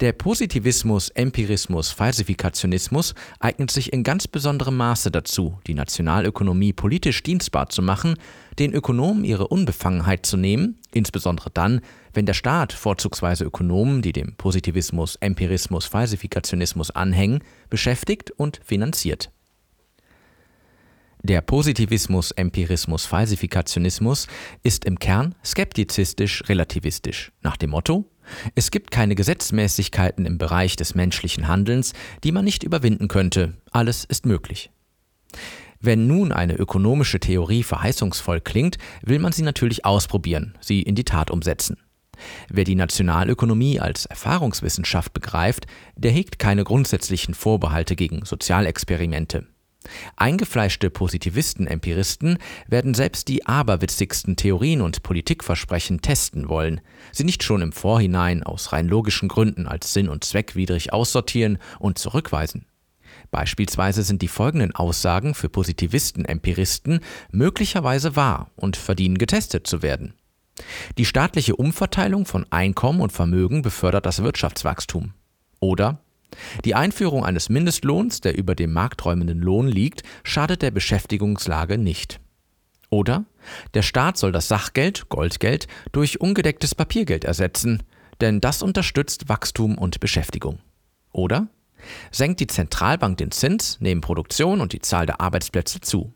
Der 0.00 0.12
Positivismus, 0.12 1.08
Empirismus, 1.10 1.90
Falsifikationismus 1.92 3.14
eignet 3.38 3.70
sich 3.70 3.92
in 3.92 4.02
ganz 4.02 4.26
besonderem 4.26 4.76
Maße 4.76 5.12
dazu, 5.12 5.58
die 5.68 5.74
Nationalökonomie 5.74 6.72
politisch 6.72 7.22
dienstbar 7.22 7.68
zu 7.68 7.80
machen, 7.80 8.16
den 8.58 8.72
Ökonomen 8.72 9.24
ihre 9.24 9.46
Unbefangenheit 9.46 10.26
zu 10.26 10.36
nehmen, 10.36 10.80
insbesondere 10.92 11.50
dann, 11.50 11.80
wenn 12.14 12.26
der 12.26 12.34
Staat 12.34 12.72
vorzugsweise 12.72 13.44
Ökonomen, 13.44 14.02
die 14.02 14.12
dem 14.12 14.34
Positivismus, 14.36 15.16
Empirismus, 15.16 15.86
Falsifikationismus 15.86 16.90
anhängen, 16.90 17.42
beschäftigt 17.70 18.30
und 18.30 18.60
finanziert. 18.64 19.30
Der 21.22 21.40
Positivismus, 21.40 22.32
Empirismus, 22.32 23.06
Falsifikationismus 23.06 24.26
ist 24.62 24.84
im 24.84 24.98
Kern 24.98 25.34
skeptizistisch-relativistisch, 25.42 27.32
nach 27.40 27.56
dem 27.56 27.70
Motto, 27.70 28.04
es 28.54 28.70
gibt 28.70 28.90
keine 28.90 29.14
Gesetzmäßigkeiten 29.14 30.26
im 30.26 30.38
Bereich 30.38 30.76
des 30.76 30.94
menschlichen 30.94 31.48
Handelns, 31.48 31.92
die 32.24 32.32
man 32.32 32.44
nicht 32.44 32.62
überwinden 32.62 33.08
könnte. 33.08 33.54
Alles 33.70 34.04
ist 34.04 34.26
möglich. 34.26 34.70
Wenn 35.80 36.06
nun 36.06 36.32
eine 36.32 36.54
ökonomische 36.54 37.20
Theorie 37.20 37.62
verheißungsvoll 37.62 38.40
klingt, 38.40 38.78
will 39.02 39.18
man 39.18 39.32
sie 39.32 39.42
natürlich 39.42 39.84
ausprobieren, 39.84 40.56
sie 40.60 40.82
in 40.82 40.94
die 40.94 41.04
Tat 41.04 41.30
umsetzen. 41.30 41.78
Wer 42.48 42.64
die 42.64 42.74
Nationalökonomie 42.74 43.80
als 43.80 44.06
Erfahrungswissenschaft 44.06 45.12
begreift, 45.12 45.66
der 45.96 46.10
hegt 46.10 46.38
keine 46.38 46.64
grundsätzlichen 46.64 47.34
Vorbehalte 47.34 47.96
gegen 47.96 48.24
Sozialexperimente. 48.24 49.46
Eingefleischte 50.16 50.90
Positivisten-Empiristen 50.90 52.38
werden 52.68 52.94
selbst 52.94 53.28
die 53.28 53.46
aberwitzigsten 53.46 54.36
Theorien 54.36 54.80
und 54.80 55.02
Politikversprechen 55.02 56.00
testen 56.00 56.48
wollen, 56.48 56.80
sie 57.12 57.24
nicht 57.24 57.42
schon 57.42 57.62
im 57.62 57.72
Vorhinein 57.72 58.42
aus 58.42 58.72
rein 58.72 58.88
logischen 58.88 59.28
Gründen 59.28 59.66
als 59.66 59.92
sinn- 59.92 60.08
und 60.08 60.24
zweckwidrig 60.24 60.92
aussortieren 60.92 61.58
und 61.78 61.98
zurückweisen. 61.98 62.66
Beispielsweise 63.30 64.02
sind 64.02 64.22
die 64.22 64.28
folgenden 64.28 64.74
Aussagen 64.74 65.34
für 65.34 65.48
Positivisten-Empiristen 65.48 67.00
möglicherweise 67.30 68.16
wahr 68.16 68.50
und 68.56 68.76
verdienen 68.76 69.18
getestet 69.18 69.66
zu 69.66 69.82
werden. 69.82 70.14
Die 70.98 71.04
staatliche 71.04 71.56
Umverteilung 71.56 72.26
von 72.26 72.46
Einkommen 72.50 73.00
und 73.00 73.12
Vermögen 73.12 73.62
befördert 73.62 74.06
das 74.06 74.22
Wirtschaftswachstum. 74.22 75.12
Oder 75.60 76.00
die 76.64 76.74
Einführung 76.74 77.24
eines 77.24 77.48
Mindestlohns, 77.48 78.20
der 78.20 78.36
über 78.36 78.54
dem 78.54 78.72
markträumenden 78.72 79.40
Lohn 79.40 79.68
liegt, 79.68 80.02
schadet 80.22 80.62
der 80.62 80.70
Beschäftigungslage 80.70 81.78
nicht. 81.78 82.20
Oder 82.90 83.24
der 83.74 83.82
Staat 83.82 84.16
soll 84.16 84.32
das 84.32 84.48
Sachgeld, 84.48 85.08
Goldgeld, 85.08 85.66
durch 85.92 86.20
ungedecktes 86.20 86.74
Papiergeld 86.74 87.24
ersetzen, 87.24 87.82
denn 88.20 88.40
das 88.40 88.62
unterstützt 88.62 89.28
Wachstum 89.28 89.76
und 89.76 90.00
Beschäftigung. 90.00 90.60
Oder 91.12 91.48
senkt 92.10 92.40
die 92.40 92.46
Zentralbank 92.46 93.18
den 93.18 93.30
Zins, 93.30 93.80
nehmen 93.80 94.00
Produktion 94.00 94.60
und 94.60 94.72
die 94.72 94.80
Zahl 94.80 95.06
der 95.06 95.20
Arbeitsplätze 95.20 95.80
zu. 95.80 96.14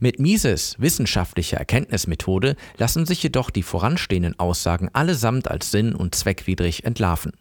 Mit 0.00 0.18
Mises 0.18 0.76
wissenschaftlicher 0.78 1.56
Erkenntnismethode 1.58 2.56
lassen 2.76 3.06
sich 3.06 3.22
jedoch 3.22 3.50
die 3.50 3.62
voranstehenden 3.62 4.38
Aussagen 4.38 4.88
allesamt 4.92 5.50
als 5.50 5.70
sinn- 5.70 5.94
und 5.94 6.14
zweckwidrig 6.14 6.84
entlarven. 6.84 7.32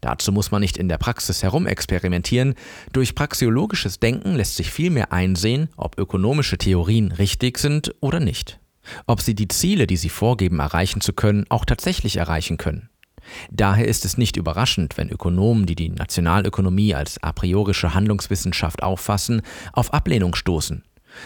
Dazu 0.00 0.30
muss 0.30 0.50
man 0.50 0.60
nicht 0.60 0.76
in 0.76 0.88
der 0.88 0.98
Praxis 0.98 1.42
herumexperimentieren. 1.42 2.54
Durch 2.92 3.14
praxiologisches 3.14 3.98
Denken 3.98 4.34
lässt 4.34 4.56
sich 4.56 4.70
vielmehr 4.70 5.12
einsehen, 5.12 5.68
ob 5.76 5.98
ökonomische 5.98 6.58
Theorien 6.58 7.12
richtig 7.12 7.58
sind 7.58 7.94
oder 8.00 8.20
nicht. 8.20 8.60
Ob 9.06 9.20
sie 9.20 9.34
die 9.34 9.48
Ziele, 9.48 9.86
die 9.86 9.96
sie 9.96 10.10
vorgeben, 10.10 10.60
erreichen 10.60 11.00
zu 11.00 11.12
können, 11.12 11.44
auch 11.48 11.64
tatsächlich 11.64 12.18
erreichen 12.18 12.56
können. 12.56 12.88
Daher 13.50 13.88
ist 13.88 14.04
es 14.04 14.18
nicht 14.18 14.36
überraschend, 14.36 14.96
wenn 14.96 15.08
Ökonomen, 15.08 15.66
die 15.66 15.74
die 15.74 15.88
Nationalökonomie 15.88 16.94
als 16.94 17.20
a 17.22 17.32
priorische 17.32 17.94
Handlungswissenschaft 17.94 18.84
auffassen, 18.84 19.42
auf 19.72 19.92
Ablehnung 19.92 20.36
stoßen 20.36 20.84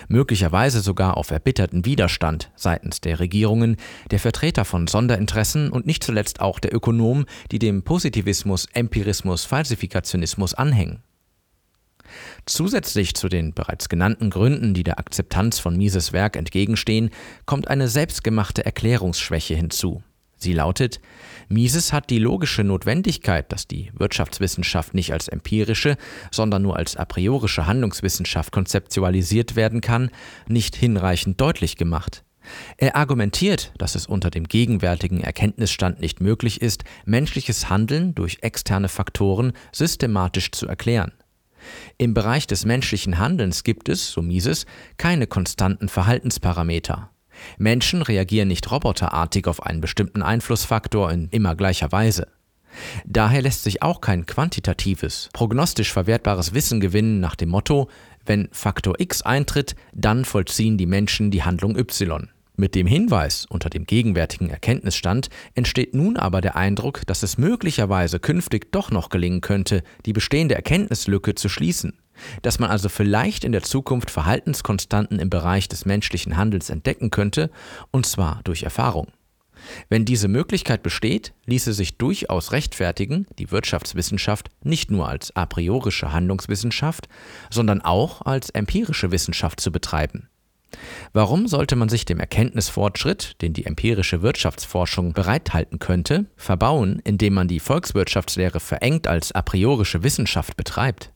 möglicherweise 0.09 0.81
sogar 0.81 1.17
auf 1.17 1.31
erbitterten 1.31 1.85
Widerstand 1.85 2.51
seitens 2.57 3.01
der 3.01 3.21
Regierungen, 3.21 3.77
der 4.11 4.19
Vertreter 4.19 4.65
von 4.65 4.87
Sonderinteressen 4.87 5.71
und 5.71 5.87
nicht 5.87 6.05
zuletzt 6.05 6.41
auch 6.41 6.59
der 6.59 6.75
Ökonomen, 6.75 7.27
die 7.51 7.59
dem 7.59 7.83
Positivismus, 7.83 8.67
Empirismus, 8.73 9.45
Falsifikationismus 9.45 10.55
anhängen. 10.55 11.03
Zusätzlich 12.47 13.15
zu 13.15 13.29
den 13.29 13.55
bereits 13.55 13.89
genannten 13.89 14.31
Gründen, 14.31 14.75
die 14.75 14.83
der 14.83 14.99
Akzeptanz 14.99 15.59
von 15.59 15.77
Mises 15.77 16.13
Werk 16.13 16.37
entgegenstehen, 16.37 17.11
kommt 17.47 17.69
eine 17.69 17.89
selbstgemachte 17.89 18.65
Erklärungsschwäche 18.65 19.55
hinzu. 19.55 20.03
Sie 20.43 20.55
lautet, 20.55 21.01
Mises 21.49 21.93
hat 21.93 22.09
die 22.09 22.19
logische 22.19 22.65
Notwendigkeit, 22.65 23.53
dass 23.53 23.69
die 23.69 23.91
Wirtschaftswissenschaft 23.95 24.95
nicht 24.95 25.13
als 25.13 25.29
empirische, 25.29 25.99
sondern 26.31 26.63
nur 26.63 26.77
als 26.77 26.97
a 26.97 27.05
priorische 27.05 27.67
Handlungswissenschaft 27.67 28.51
konzeptualisiert 28.51 29.55
werden 29.55 29.83
kann, 29.83 30.11
nicht 30.49 30.77
hinreichend 30.77 31.41
deutlich 31.41 31.77
gemacht. 31.77 32.25
Er 32.79 32.97
argumentiert, 32.97 33.73
dass 33.77 33.95
es 33.95 34.07
unter 34.07 34.31
dem 34.31 34.49
gegenwärtigen 34.49 35.21
Erkenntnisstand 35.21 36.01
nicht 36.01 36.23
möglich 36.23 36.63
ist, 36.63 36.85
menschliches 37.05 37.69
Handeln 37.69 38.15
durch 38.15 38.39
externe 38.41 38.89
Faktoren 38.89 39.53
systematisch 39.73 40.53
zu 40.53 40.67
erklären. 40.67 41.13
Im 41.99 42.15
Bereich 42.15 42.47
des 42.47 42.65
menschlichen 42.65 43.19
Handelns 43.19 43.63
gibt 43.63 43.91
es, 43.91 44.11
so 44.11 44.23
Mises, 44.23 44.65
keine 44.97 45.27
konstanten 45.27 45.91
Verhaltensparameter. 45.91 47.11
Menschen 47.59 48.03
reagieren 48.03 48.49
nicht 48.49 48.71
roboterartig 48.71 49.47
auf 49.47 49.63
einen 49.65 49.81
bestimmten 49.81 50.23
Einflussfaktor 50.23 51.11
in 51.11 51.29
immer 51.31 51.57
gleicher 51.57 51.93
Weise. 51.93 52.27
Daher 53.05 53.43
lässt 53.43 53.65
sich 53.65 53.83
auch 53.83 54.01
kein 54.01 54.27
quantitatives, 54.27 55.29
prognostisch 55.33 55.93
verwertbares 55.93 56.55
Wissen 56.55 56.81
gewinnen 56.81 57.21
nach 57.21 57.37
dem 57.37 57.49
Motto, 57.49 57.89
wenn 58.25 58.49
Faktor 58.53 58.95
X 58.99 59.23
eintritt, 59.23 59.75
dann 59.93 60.25
vollziehen 60.25 60.79
die 60.79 60.87
Menschen 60.87 61.31
die 61.31 61.43
Handlung 61.43 61.77
Y. 61.77 62.29
Mit 62.57 62.75
dem 62.75 62.87
Hinweis 62.87 63.47
unter 63.49 63.71
dem 63.71 63.87
gegenwärtigen 63.87 64.51
Erkenntnisstand 64.51 65.31
entsteht 65.55 65.95
nun 65.95 66.19
aber 66.19 66.43
der 66.43 66.57
Eindruck, 66.57 67.07
dass 67.07 67.23
es 67.23 67.39
möglicherweise 67.39 68.21
künftig 68.21 68.71
doch 68.71 68.91
noch 68.91 69.09
gelingen 69.09 69.41
könnte, 69.41 69.83
die 70.05 70.13
bestehende 70.13 70.57
Erkenntnislücke 70.57 71.35
zu 71.35 71.49
schließen 71.49 71.95
dass 72.43 72.59
man 72.59 72.71
also 72.71 72.89
vielleicht 72.89 73.45
in 73.45 73.53
der 73.53 73.63
Zukunft 73.63 74.11
Verhaltenskonstanten 74.11 75.19
im 75.19 75.31
Bereich 75.31 75.69
des 75.69 75.85
menschlichen 75.85 76.37
Handels 76.37 76.71
entdecken 76.71 77.11
könnte, 77.11 77.51
und 77.91 78.07
zwar 78.07 78.41
durch 78.45 78.63
Erfahrung. 78.63 79.09
Wenn 79.89 80.05
diese 80.05 80.29
Möglichkeit 80.29 80.83
besteht, 80.83 81.33
ließe 81.47 81.73
sich 81.73 81.99
durchaus 81.99 82.53
rechtfertigen, 82.53 83.27
die 83.39 83.51
Wirtschaftswissenschaft 83.51 84.49
nicht 84.63 84.91
nur 84.91 85.09
als 85.09 85.35
a 85.37 85.47
priorische 85.47 86.13
Handlungswissenschaft, 86.13 87.09
sondern 87.51 87.81
auch 87.83 88.23
als 88.23 88.51
empirische 88.51 89.11
Wissenschaft 89.11 89.61
zu 89.61 89.71
betreiben. 89.71 90.29
Warum 91.13 91.49
sollte 91.49 91.75
man 91.75 91.89
sich 91.89 92.05
dem 92.05 92.21
Erkenntnisfortschritt, 92.21 93.43
den 93.43 93.53
die 93.53 93.67
empirische 93.67 94.23
Wirtschaftsforschung 94.23 95.13
bereithalten 95.13 95.81
könnte, 95.81 96.27
verbauen, 96.37 97.01
indem 97.05 97.35
man 97.35 97.49
die 97.49 97.61
Volkswirtschaftslehre 97.61 98.61
verengt 98.61 99.09
als 99.09 99.33
a 99.33 99.43
priorische 99.43 100.05
Wissenschaft 100.05 100.57
betreibt? 100.57 101.13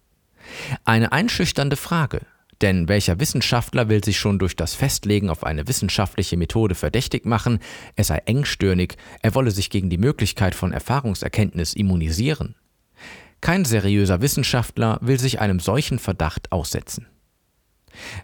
Eine 0.84 1.12
einschüchternde 1.12 1.76
Frage, 1.76 2.20
denn 2.60 2.88
welcher 2.88 3.20
Wissenschaftler 3.20 3.88
will 3.88 4.02
sich 4.02 4.18
schon 4.18 4.38
durch 4.38 4.56
das 4.56 4.74
Festlegen 4.74 5.30
auf 5.30 5.44
eine 5.44 5.68
wissenschaftliche 5.68 6.36
Methode 6.36 6.74
verdächtig 6.74 7.26
machen, 7.26 7.58
er 7.96 8.04
sei 8.04 8.18
engstirnig, 8.26 8.96
er 9.22 9.34
wolle 9.34 9.50
sich 9.50 9.70
gegen 9.70 9.90
die 9.90 9.98
Möglichkeit 9.98 10.54
von 10.54 10.72
Erfahrungserkenntnis 10.72 11.74
immunisieren? 11.74 12.54
Kein 13.40 13.64
seriöser 13.64 14.22
Wissenschaftler 14.22 14.98
will 15.02 15.20
sich 15.20 15.40
einem 15.40 15.60
solchen 15.60 15.98
Verdacht 15.98 16.52
aussetzen. 16.52 17.06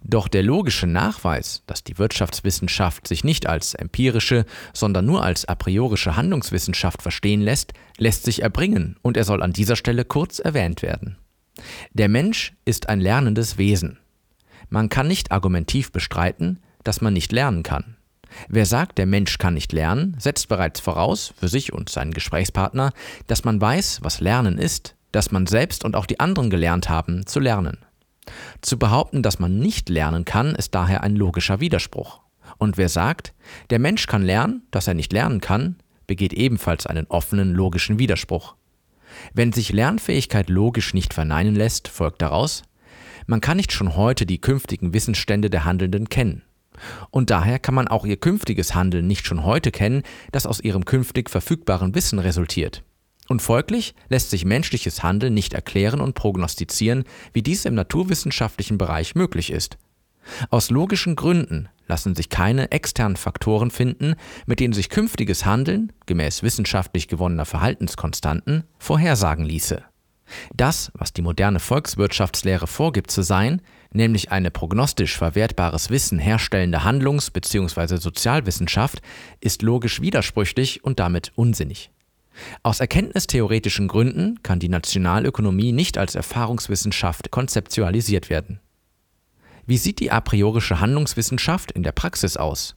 Doch 0.02 0.28
der 0.28 0.42
logische 0.42 0.86
Nachweis, 0.86 1.62
dass 1.66 1.84
die 1.84 1.98
Wirtschaftswissenschaft 1.98 3.06
sich 3.06 3.22
nicht 3.22 3.46
als 3.46 3.74
empirische, 3.74 4.44
sondern 4.72 5.06
nur 5.06 5.22
als 5.22 5.44
a 5.44 5.54
priorische 5.54 6.16
Handlungswissenschaft 6.16 7.02
verstehen 7.02 7.40
lässt, 7.40 7.72
lässt 7.98 8.24
sich 8.24 8.42
erbringen 8.42 8.96
und 9.02 9.16
er 9.16 9.24
soll 9.24 9.42
an 9.42 9.52
dieser 9.52 9.76
Stelle 9.76 10.04
kurz 10.04 10.38
erwähnt 10.38 10.82
werden. 10.82 11.18
Der 11.92 12.08
Mensch 12.08 12.54
ist 12.64 12.88
ein 12.88 13.00
lernendes 13.00 13.58
Wesen. 13.58 13.98
Man 14.68 14.88
kann 14.88 15.08
nicht 15.08 15.32
argumentiv 15.32 15.92
bestreiten, 15.92 16.60
dass 16.84 17.00
man 17.00 17.12
nicht 17.12 17.32
lernen 17.32 17.62
kann. 17.62 17.96
Wer 18.48 18.66
sagt, 18.66 18.98
der 18.98 19.06
Mensch 19.06 19.38
kann 19.38 19.54
nicht 19.54 19.72
lernen, 19.72 20.16
setzt 20.18 20.48
bereits 20.48 20.80
voraus, 20.80 21.34
für 21.36 21.48
sich 21.48 21.72
und 21.72 21.88
seinen 21.88 22.12
Gesprächspartner, 22.12 22.92
dass 23.26 23.44
man 23.44 23.60
weiß, 23.60 24.00
was 24.02 24.20
Lernen 24.20 24.58
ist, 24.58 24.94
dass 25.12 25.32
man 25.32 25.46
selbst 25.46 25.84
und 25.84 25.96
auch 25.96 26.06
die 26.06 26.20
anderen 26.20 26.50
gelernt 26.50 26.88
haben, 26.88 27.26
zu 27.26 27.40
lernen. 27.40 27.78
Zu 28.60 28.78
behaupten, 28.78 29.22
dass 29.22 29.38
man 29.38 29.58
nicht 29.58 29.88
lernen 29.88 30.24
kann, 30.24 30.54
ist 30.54 30.74
daher 30.74 31.02
ein 31.02 31.16
logischer 31.16 31.60
Widerspruch. 31.60 32.20
Und 32.58 32.76
wer 32.76 32.88
sagt, 32.88 33.34
der 33.70 33.78
Mensch 33.78 34.06
kann 34.06 34.22
lernen, 34.22 34.62
dass 34.70 34.86
er 34.86 34.94
nicht 34.94 35.12
lernen 35.12 35.40
kann, 35.40 35.76
begeht 36.06 36.32
ebenfalls 36.32 36.86
einen 36.86 37.06
offenen 37.06 37.52
logischen 37.52 37.98
Widerspruch. 37.98 38.54
Wenn 39.34 39.52
sich 39.52 39.72
Lernfähigkeit 39.72 40.48
logisch 40.48 40.94
nicht 40.94 41.14
verneinen 41.14 41.54
lässt, 41.54 41.88
folgt 41.88 42.22
daraus, 42.22 42.62
man 43.26 43.40
kann 43.40 43.56
nicht 43.56 43.72
schon 43.72 43.96
heute 43.96 44.26
die 44.26 44.40
künftigen 44.40 44.92
Wissensstände 44.92 45.50
der 45.50 45.64
Handelnden 45.64 46.08
kennen. 46.08 46.42
Und 47.10 47.30
daher 47.30 47.58
kann 47.58 47.74
man 47.74 47.88
auch 47.88 48.06
ihr 48.06 48.16
künftiges 48.16 48.74
Handeln 48.74 49.06
nicht 49.06 49.26
schon 49.26 49.44
heute 49.44 49.70
kennen, 49.70 50.02
das 50.32 50.46
aus 50.46 50.60
ihrem 50.60 50.84
künftig 50.84 51.30
verfügbaren 51.30 51.94
Wissen 51.94 52.18
resultiert. 52.18 52.82
Und 53.28 53.42
folglich 53.42 53.94
lässt 54.08 54.30
sich 54.30 54.44
menschliches 54.44 55.02
Handeln 55.02 55.34
nicht 55.34 55.52
erklären 55.52 56.00
und 56.00 56.14
prognostizieren, 56.14 57.04
wie 57.32 57.42
dies 57.42 57.64
im 57.64 57.74
naturwissenschaftlichen 57.74 58.78
Bereich 58.78 59.14
möglich 59.14 59.52
ist. 59.52 59.78
Aus 60.50 60.70
logischen 60.70 61.14
Gründen 61.14 61.68
lassen 61.90 62.14
sich 62.14 62.28
keine 62.28 62.70
externen 62.70 63.16
Faktoren 63.16 63.70
finden, 63.70 64.14
mit 64.46 64.60
denen 64.60 64.72
sich 64.72 64.88
künftiges 64.88 65.44
Handeln, 65.44 65.92
gemäß 66.06 66.42
wissenschaftlich 66.42 67.08
gewonnener 67.08 67.44
Verhaltenskonstanten, 67.44 68.62
vorhersagen 68.78 69.44
ließe. 69.44 69.82
Das, 70.54 70.92
was 70.94 71.12
die 71.12 71.22
moderne 71.22 71.58
Volkswirtschaftslehre 71.58 72.68
vorgibt 72.68 73.10
zu 73.10 73.22
sein, 73.22 73.60
nämlich 73.92 74.30
eine 74.30 74.52
prognostisch 74.52 75.18
verwertbares 75.18 75.90
Wissen 75.90 76.20
herstellende 76.20 76.84
Handlungs- 76.84 77.32
bzw. 77.32 77.96
Sozialwissenschaft, 77.96 79.02
ist 79.40 79.62
logisch 79.62 80.00
widersprüchlich 80.00 80.84
und 80.84 81.00
damit 81.00 81.32
unsinnig. 81.34 81.90
Aus 82.62 82.78
erkenntnistheoretischen 82.78 83.88
Gründen 83.88 84.40
kann 84.44 84.60
die 84.60 84.68
Nationalökonomie 84.68 85.72
nicht 85.72 85.98
als 85.98 86.14
Erfahrungswissenschaft 86.14 87.32
konzeptualisiert 87.32 88.30
werden. 88.30 88.60
Wie 89.66 89.76
sieht 89.76 90.00
die 90.00 90.10
a 90.10 90.20
priorische 90.20 90.80
Handlungswissenschaft 90.80 91.72
in 91.72 91.82
der 91.82 91.92
Praxis 91.92 92.36
aus? 92.36 92.76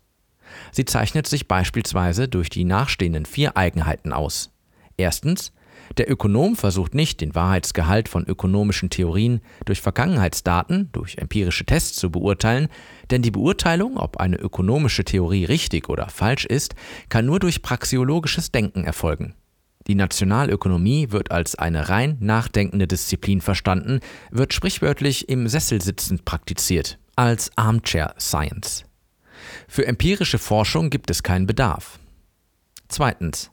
Sie 0.72 0.86
zeichnet 0.86 1.28
sich 1.28 1.48
beispielsweise 1.48 2.28
durch 2.28 2.50
die 2.50 2.66
nachstehenden 2.66 3.26
vier 3.26 3.58
Eigenheiten 3.58 4.14
aus. 4.14 4.52
Erstens, 4.98 5.52
der 5.98 6.10
Ökonom 6.10 6.56
versucht 6.56 6.96
nicht, 6.96 7.22
den 7.22 7.36
Wahrheitsgehalt 7.36 8.10
von 8.10 8.26
ökonomischen 8.26 8.90
Theorien 8.90 9.42
durch 9.66 9.82
Vergangenheitsdaten, 9.82 10.90
durch 10.92 11.18
empirische 11.18 11.66
Tests 11.66 11.98
zu 11.98 12.12
beurteilen, 12.12 12.68
denn 13.12 13.22
die 13.22 13.32
Beurteilung, 13.32 13.98
ob 13.98 14.18
eine 14.18 14.38
ökonomische 14.38 15.04
Theorie 15.04 15.46
richtig 15.46 15.90
oder 15.90 16.10
falsch 16.10 16.46
ist, 16.46 16.76
kann 17.10 17.26
nur 17.26 17.40
durch 17.40 17.62
praxiologisches 17.62 18.52
Denken 18.52 18.86
erfolgen. 18.86 19.36
Die 19.88 19.96
Nationalökonomie 19.96 21.12
wird 21.12 21.32
als 21.32 21.56
eine 21.56 21.90
rein 21.90 22.18
nachdenkende 22.20 22.88
Disziplin 22.88 23.42
verstanden, 23.42 24.00
wird 24.32 24.54
sprichwörtlich 24.54 25.30
im 25.30 25.48
Sessel 25.48 25.82
sitzend 25.82 26.26
praktiziert, 26.26 27.00
als 27.16 27.52
Armchair 27.58 28.16
Science. 28.18 28.86
Für 29.68 29.86
empirische 29.86 30.40
Forschung 30.40 30.90
gibt 30.90 31.10
es 31.10 31.24
keinen 31.24 31.48
Bedarf. 31.48 32.00
Zweitens. 32.88 33.52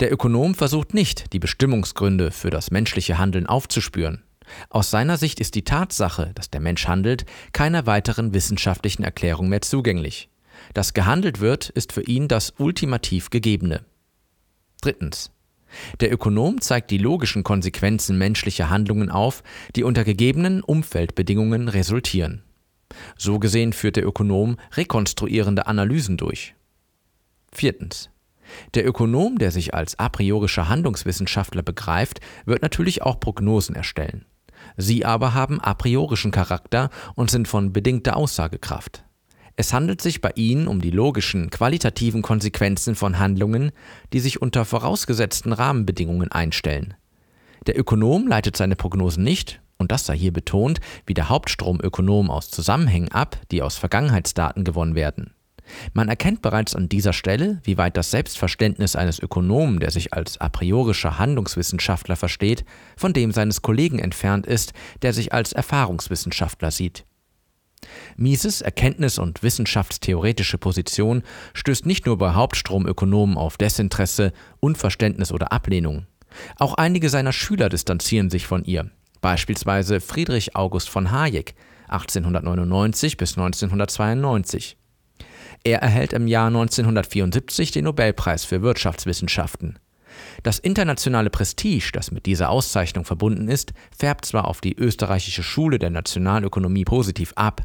Der 0.00 0.10
Ökonom 0.10 0.54
versucht 0.54 0.94
nicht, 0.94 1.32
die 1.34 1.38
Bestimmungsgründe 1.38 2.30
für 2.30 2.48
das 2.48 2.70
menschliche 2.70 3.18
Handeln 3.18 3.46
aufzuspüren. 3.46 4.22
Aus 4.70 4.90
seiner 4.90 5.18
Sicht 5.18 5.40
ist 5.40 5.54
die 5.54 5.64
Tatsache, 5.64 6.32
dass 6.34 6.48
der 6.48 6.60
Mensch 6.60 6.88
handelt, 6.88 7.26
keiner 7.52 7.84
weiteren 7.84 8.32
wissenschaftlichen 8.32 9.04
Erklärung 9.04 9.50
mehr 9.50 9.60
zugänglich. 9.60 10.30
Dass 10.72 10.94
gehandelt 10.94 11.40
wird, 11.40 11.68
ist 11.68 11.92
für 11.92 12.02
ihn 12.02 12.28
das 12.28 12.54
ultimativ 12.58 13.28
Gegebene. 13.28 13.84
Drittens. 14.80 15.30
Der 16.00 16.12
Ökonom 16.12 16.60
zeigt 16.60 16.90
die 16.90 16.98
logischen 16.98 17.44
Konsequenzen 17.44 18.18
menschlicher 18.18 18.70
Handlungen 18.70 19.10
auf, 19.10 19.42
die 19.76 19.84
unter 19.84 20.04
gegebenen 20.04 20.62
Umfeldbedingungen 20.62 21.68
resultieren. 21.68 22.42
So 23.16 23.38
gesehen 23.38 23.72
führt 23.72 23.96
der 23.96 24.06
Ökonom 24.06 24.56
rekonstruierende 24.72 25.66
Analysen 25.66 26.16
durch. 26.16 26.54
Viertens. 27.52 28.10
Der 28.74 28.86
Ökonom, 28.86 29.38
der 29.38 29.50
sich 29.50 29.74
als 29.74 29.98
a 29.98 30.08
priorischer 30.08 30.68
Handlungswissenschaftler 30.68 31.62
begreift, 31.62 32.20
wird 32.46 32.62
natürlich 32.62 33.02
auch 33.02 33.20
Prognosen 33.20 33.74
erstellen. 33.74 34.24
Sie 34.76 35.04
aber 35.04 35.34
haben 35.34 35.60
a 35.60 35.74
priorischen 35.74 36.30
Charakter 36.30 36.90
und 37.14 37.30
sind 37.30 37.46
von 37.46 37.72
bedingter 37.72 38.16
Aussagekraft. 38.16 39.04
Es 39.60 39.72
handelt 39.72 40.00
sich 40.00 40.20
bei 40.20 40.30
ihnen 40.36 40.68
um 40.68 40.80
die 40.80 40.92
logischen, 40.92 41.50
qualitativen 41.50 42.22
Konsequenzen 42.22 42.94
von 42.94 43.18
Handlungen, 43.18 43.72
die 44.12 44.20
sich 44.20 44.40
unter 44.40 44.64
vorausgesetzten 44.64 45.52
Rahmenbedingungen 45.52 46.30
einstellen. 46.30 46.94
Der 47.66 47.76
Ökonom 47.76 48.28
leitet 48.28 48.56
seine 48.56 48.76
Prognosen 48.76 49.24
nicht, 49.24 49.60
und 49.76 49.90
das 49.90 50.06
sei 50.06 50.16
hier 50.16 50.32
betont, 50.32 50.78
wie 51.06 51.14
der 51.14 51.28
Hauptstromökonom 51.28 52.30
aus 52.30 52.52
Zusammenhängen 52.52 53.10
ab, 53.10 53.36
die 53.50 53.60
aus 53.60 53.76
Vergangenheitsdaten 53.76 54.62
gewonnen 54.62 54.94
werden. 54.94 55.34
Man 55.92 56.08
erkennt 56.08 56.40
bereits 56.40 56.76
an 56.76 56.88
dieser 56.88 57.12
Stelle, 57.12 57.60
wie 57.64 57.78
weit 57.78 57.96
das 57.96 58.12
Selbstverständnis 58.12 58.94
eines 58.94 59.18
Ökonomen, 59.18 59.80
der 59.80 59.90
sich 59.90 60.14
als 60.14 60.40
a 60.40 60.48
priorischer 60.50 61.18
Handlungswissenschaftler 61.18 62.14
versteht, 62.14 62.64
von 62.96 63.12
dem 63.12 63.32
seines 63.32 63.60
Kollegen 63.60 63.98
entfernt 63.98 64.46
ist, 64.46 64.72
der 65.02 65.12
sich 65.12 65.32
als 65.32 65.52
Erfahrungswissenschaftler 65.52 66.70
sieht. 66.70 67.07
Mises 68.16 68.62
erkenntnis- 68.62 69.18
und 69.18 69.42
wissenschaftstheoretische 69.42 70.58
Position 70.58 71.22
stößt 71.54 71.86
nicht 71.86 72.06
nur 72.06 72.18
bei 72.18 72.32
Hauptstromökonomen 72.32 73.36
auf 73.36 73.56
Desinteresse, 73.56 74.32
Unverständnis 74.60 75.32
oder 75.32 75.52
Ablehnung. 75.52 76.06
Auch 76.58 76.74
einige 76.74 77.08
seiner 77.08 77.32
Schüler 77.32 77.68
distanzieren 77.68 78.30
sich 78.30 78.46
von 78.46 78.64
ihr, 78.64 78.90
beispielsweise 79.20 80.00
Friedrich 80.00 80.56
August 80.56 80.88
von 80.88 81.10
Hayek 81.10 81.54
1899 81.88 83.16
bis 83.16 83.36
1992. 83.38 84.76
Er 85.64 85.80
erhält 85.80 86.12
im 86.12 86.26
Jahr 86.28 86.48
1974 86.48 87.72
den 87.72 87.84
Nobelpreis 87.84 88.44
für 88.44 88.62
Wirtschaftswissenschaften. 88.62 89.78
Das 90.42 90.58
internationale 90.58 91.30
Prestige, 91.30 91.90
das 91.92 92.10
mit 92.10 92.26
dieser 92.26 92.50
Auszeichnung 92.50 93.04
verbunden 93.04 93.48
ist, 93.48 93.72
färbt 93.96 94.24
zwar 94.24 94.46
auf 94.46 94.60
die 94.60 94.76
österreichische 94.76 95.42
Schule 95.42 95.78
der 95.78 95.90
Nationalökonomie 95.90 96.84
positiv 96.84 97.32
ab, 97.36 97.62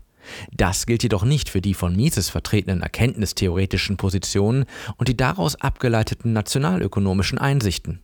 das 0.51 0.85
gilt 0.85 1.03
jedoch 1.03 1.23
nicht 1.23 1.49
für 1.49 1.61
die 1.61 1.73
von 1.73 1.95
Mises 1.95 2.29
vertretenen 2.29 2.81
erkenntnistheoretischen 2.81 3.97
Positionen 3.97 4.65
und 4.97 5.07
die 5.07 5.17
daraus 5.17 5.55
abgeleiteten 5.55 6.33
nationalökonomischen 6.33 7.37
Einsichten. 7.37 8.01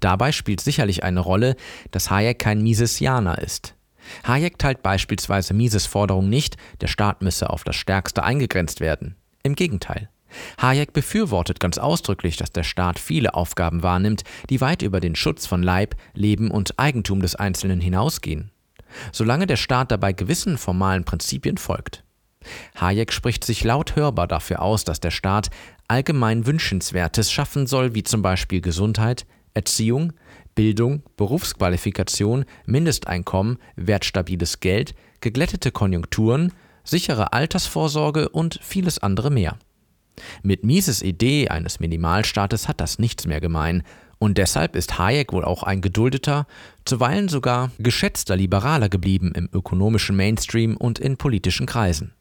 Dabei 0.00 0.32
spielt 0.32 0.60
sicherlich 0.60 1.04
eine 1.04 1.20
Rolle, 1.20 1.56
dass 1.90 2.10
Hayek 2.10 2.38
kein 2.38 2.62
Misesianer 2.62 3.38
ist. 3.38 3.74
Hayek 4.26 4.58
teilt 4.58 4.82
beispielsweise 4.82 5.54
Mises 5.54 5.86
Forderung 5.86 6.28
nicht, 6.28 6.56
der 6.80 6.86
Staat 6.86 7.22
müsse 7.22 7.50
auf 7.50 7.64
das 7.64 7.76
Stärkste 7.76 8.22
eingegrenzt 8.22 8.80
werden. 8.80 9.16
Im 9.42 9.54
Gegenteil. 9.54 10.08
Hayek 10.60 10.92
befürwortet 10.92 11.60
ganz 11.60 11.78
ausdrücklich, 11.78 12.36
dass 12.36 12.50
der 12.50 12.64
Staat 12.64 12.98
viele 12.98 13.34
Aufgaben 13.34 13.82
wahrnimmt, 13.82 14.22
die 14.50 14.60
weit 14.60 14.82
über 14.82 15.00
den 15.00 15.16
Schutz 15.16 15.46
von 15.46 15.62
Leib, 15.62 15.94
Leben 16.14 16.50
und 16.50 16.78
Eigentum 16.78 17.20
des 17.20 17.36
Einzelnen 17.36 17.80
hinausgehen. 17.80 18.50
Solange 19.12 19.46
der 19.46 19.56
Staat 19.56 19.90
dabei 19.90 20.12
gewissen 20.12 20.58
formalen 20.58 21.04
Prinzipien 21.04 21.58
folgt. 21.58 22.04
Hayek 22.80 23.12
spricht 23.12 23.44
sich 23.44 23.64
laut 23.64 23.96
hörbar 23.96 24.26
dafür 24.26 24.62
aus, 24.62 24.84
dass 24.84 25.00
der 25.00 25.10
Staat 25.10 25.50
allgemein 25.88 26.46
Wünschenswertes 26.46 27.32
schaffen 27.32 27.66
soll, 27.66 27.94
wie 27.94 28.02
zum 28.02 28.22
Beispiel 28.22 28.60
Gesundheit, 28.60 29.26
Erziehung, 29.54 30.12
Bildung, 30.54 31.02
Berufsqualifikation, 31.16 32.44
Mindesteinkommen, 32.64 33.58
wertstabiles 33.76 34.60
Geld, 34.60 34.94
geglättete 35.20 35.70
Konjunkturen, 35.70 36.52
sichere 36.84 37.32
Altersvorsorge 37.32 38.28
und 38.28 38.58
vieles 38.62 38.98
andere 38.98 39.30
mehr. 39.30 39.58
Mit 40.42 40.64
Mises 40.64 41.02
Idee 41.02 41.48
eines 41.48 41.78
Minimalstaates 41.80 42.68
hat 42.68 42.80
das 42.80 42.98
nichts 42.98 43.26
mehr 43.26 43.40
gemein, 43.40 43.82
und 44.18 44.38
deshalb 44.38 44.76
ist 44.76 44.98
Hayek 44.98 45.32
wohl 45.32 45.44
auch 45.44 45.62
ein 45.62 45.80
geduldeter, 45.80 46.46
zuweilen 46.84 47.28
sogar 47.28 47.70
geschätzter 47.78 48.36
Liberaler 48.36 48.88
geblieben 48.88 49.32
im 49.34 49.48
ökonomischen 49.52 50.16
Mainstream 50.16 50.76
und 50.76 50.98
in 50.98 51.16
politischen 51.16 51.66
Kreisen. 51.66 52.12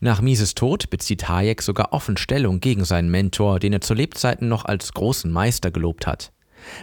Nach 0.00 0.20
Mises 0.20 0.54
Tod 0.54 0.90
bezieht 0.90 1.28
Hayek 1.28 1.62
sogar 1.62 1.92
offen 1.92 2.16
Stellung 2.16 2.60
gegen 2.60 2.84
seinen 2.84 3.10
Mentor, 3.10 3.58
den 3.58 3.72
er 3.72 3.80
zu 3.80 3.94
Lebzeiten 3.94 4.48
noch 4.48 4.64
als 4.64 4.92
großen 4.92 5.30
Meister 5.30 5.70
gelobt 5.70 6.06
hat. 6.06 6.32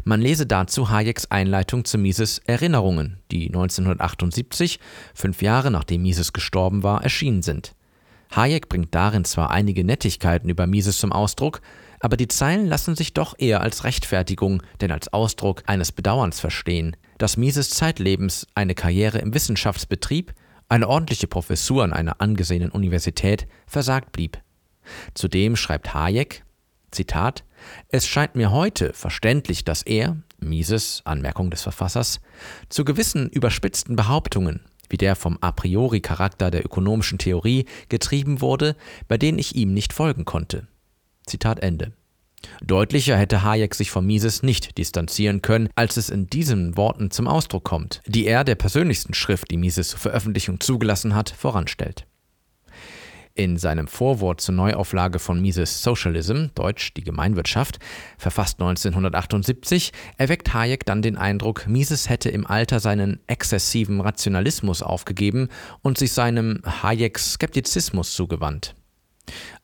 Man 0.03 0.21
lese 0.21 0.45
dazu 0.45 0.89
Hayeks 0.89 1.27
Einleitung 1.31 1.85
zu 1.85 1.97
Mises 1.97 2.39
Erinnerungen, 2.45 3.17
die 3.31 3.47
1978, 3.47 4.79
fünf 5.13 5.41
Jahre 5.41 5.71
nachdem 5.71 6.03
Mises 6.03 6.33
gestorben 6.33 6.83
war, 6.83 7.03
erschienen 7.03 7.41
sind. 7.41 7.73
Hayek 8.35 8.69
bringt 8.69 8.95
darin 8.95 9.25
zwar 9.25 9.51
einige 9.51 9.83
Nettigkeiten 9.83 10.49
über 10.49 10.67
Mises 10.67 10.97
zum 10.97 11.11
Ausdruck, 11.11 11.61
aber 11.99 12.17
die 12.17 12.27
Zeilen 12.27 12.65
lassen 12.65 12.95
sich 12.95 13.13
doch 13.13 13.35
eher 13.37 13.61
als 13.61 13.83
Rechtfertigung, 13.83 14.63
denn 14.79 14.91
als 14.91 15.11
Ausdruck 15.13 15.63
eines 15.67 15.91
Bedauerns 15.91 16.39
verstehen, 16.39 16.95
dass 17.17 17.37
Mises 17.37 17.69
zeitlebens 17.69 18.47
eine 18.55 18.73
Karriere 18.73 19.19
im 19.19 19.33
Wissenschaftsbetrieb, 19.33 20.33
eine 20.69 20.87
ordentliche 20.87 21.27
Professur 21.27 21.83
an 21.83 21.93
einer 21.93 22.21
angesehenen 22.21 22.71
Universität 22.71 23.47
versagt 23.67 24.13
blieb. 24.13 24.41
Zudem 25.13 25.55
schreibt 25.55 25.93
Hayek, 25.93 26.43
Zitat, 26.91 27.43
es 27.89 28.07
scheint 28.07 28.35
mir 28.35 28.51
heute 28.51 28.93
verständlich, 28.93 29.63
dass 29.63 29.83
er, 29.83 30.17
Mises, 30.39 31.01
Anmerkung 31.05 31.51
des 31.51 31.61
Verfassers, 31.61 32.19
zu 32.69 32.83
gewissen 32.83 33.29
überspitzten 33.29 33.95
Behauptungen, 33.95 34.61
wie 34.91 34.97
der 34.97 35.15
vom 35.15 35.37
a 35.41 35.51
priori 35.51 36.01
Charakter 36.01 36.51
der 36.51 36.65
ökonomischen 36.65 37.17
Theorie, 37.17 37.65
getrieben 37.89 38.41
wurde, 38.41 38.75
bei 39.07 39.17
denen 39.17 39.39
ich 39.39 39.55
ihm 39.55 39.73
nicht 39.73 39.93
folgen 39.93 40.25
konnte. 40.25 40.67
Zitat 41.25 41.59
Ende. 41.59 41.93
Deutlicher 42.61 43.17
hätte 43.17 43.43
Hayek 43.43 43.75
sich 43.75 43.91
von 43.91 44.05
Mises 44.05 44.43
nicht 44.43 44.77
distanzieren 44.77 45.41
können, 45.41 45.69
als 45.75 45.97
es 45.97 46.09
in 46.09 46.27
diesen 46.27 46.75
Worten 46.75 47.11
zum 47.11 47.27
Ausdruck 47.27 47.63
kommt, 47.63 48.01
die 48.07 48.25
er 48.25 48.43
der 48.43 48.55
persönlichsten 48.55 49.13
Schrift, 49.13 49.51
die 49.51 49.57
Mises 49.57 49.89
zur 49.89 49.99
Veröffentlichung 49.99 50.59
zugelassen 50.59 51.15
hat, 51.15 51.29
voranstellt. 51.29 52.07
In 53.33 53.57
seinem 53.57 53.87
Vorwort 53.87 54.41
zur 54.41 54.55
Neuauflage 54.55 55.17
von 55.17 55.41
Mises 55.41 55.81
Socialism, 55.81 56.47
Deutsch 56.53 56.93
die 56.93 57.03
Gemeinwirtschaft, 57.03 57.79
verfasst 58.17 58.59
1978, 58.59 59.93
erweckt 60.17 60.53
Hayek 60.53 60.85
dann 60.85 61.01
den 61.01 61.17
Eindruck, 61.17 61.67
Mises 61.67 62.09
hätte 62.09 62.29
im 62.29 62.45
Alter 62.45 62.79
seinen 62.79 63.19
exzessiven 63.27 64.01
Rationalismus 64.01 64.81
aufgegeben 64.81 65.47
und 65.81 65.97
sich 65.97 66.11
seinem 66.11 66.61
Hayeks 66.83 67.33
Skeptizismus 67.33 68.13
zugewandt. 68.13 68.75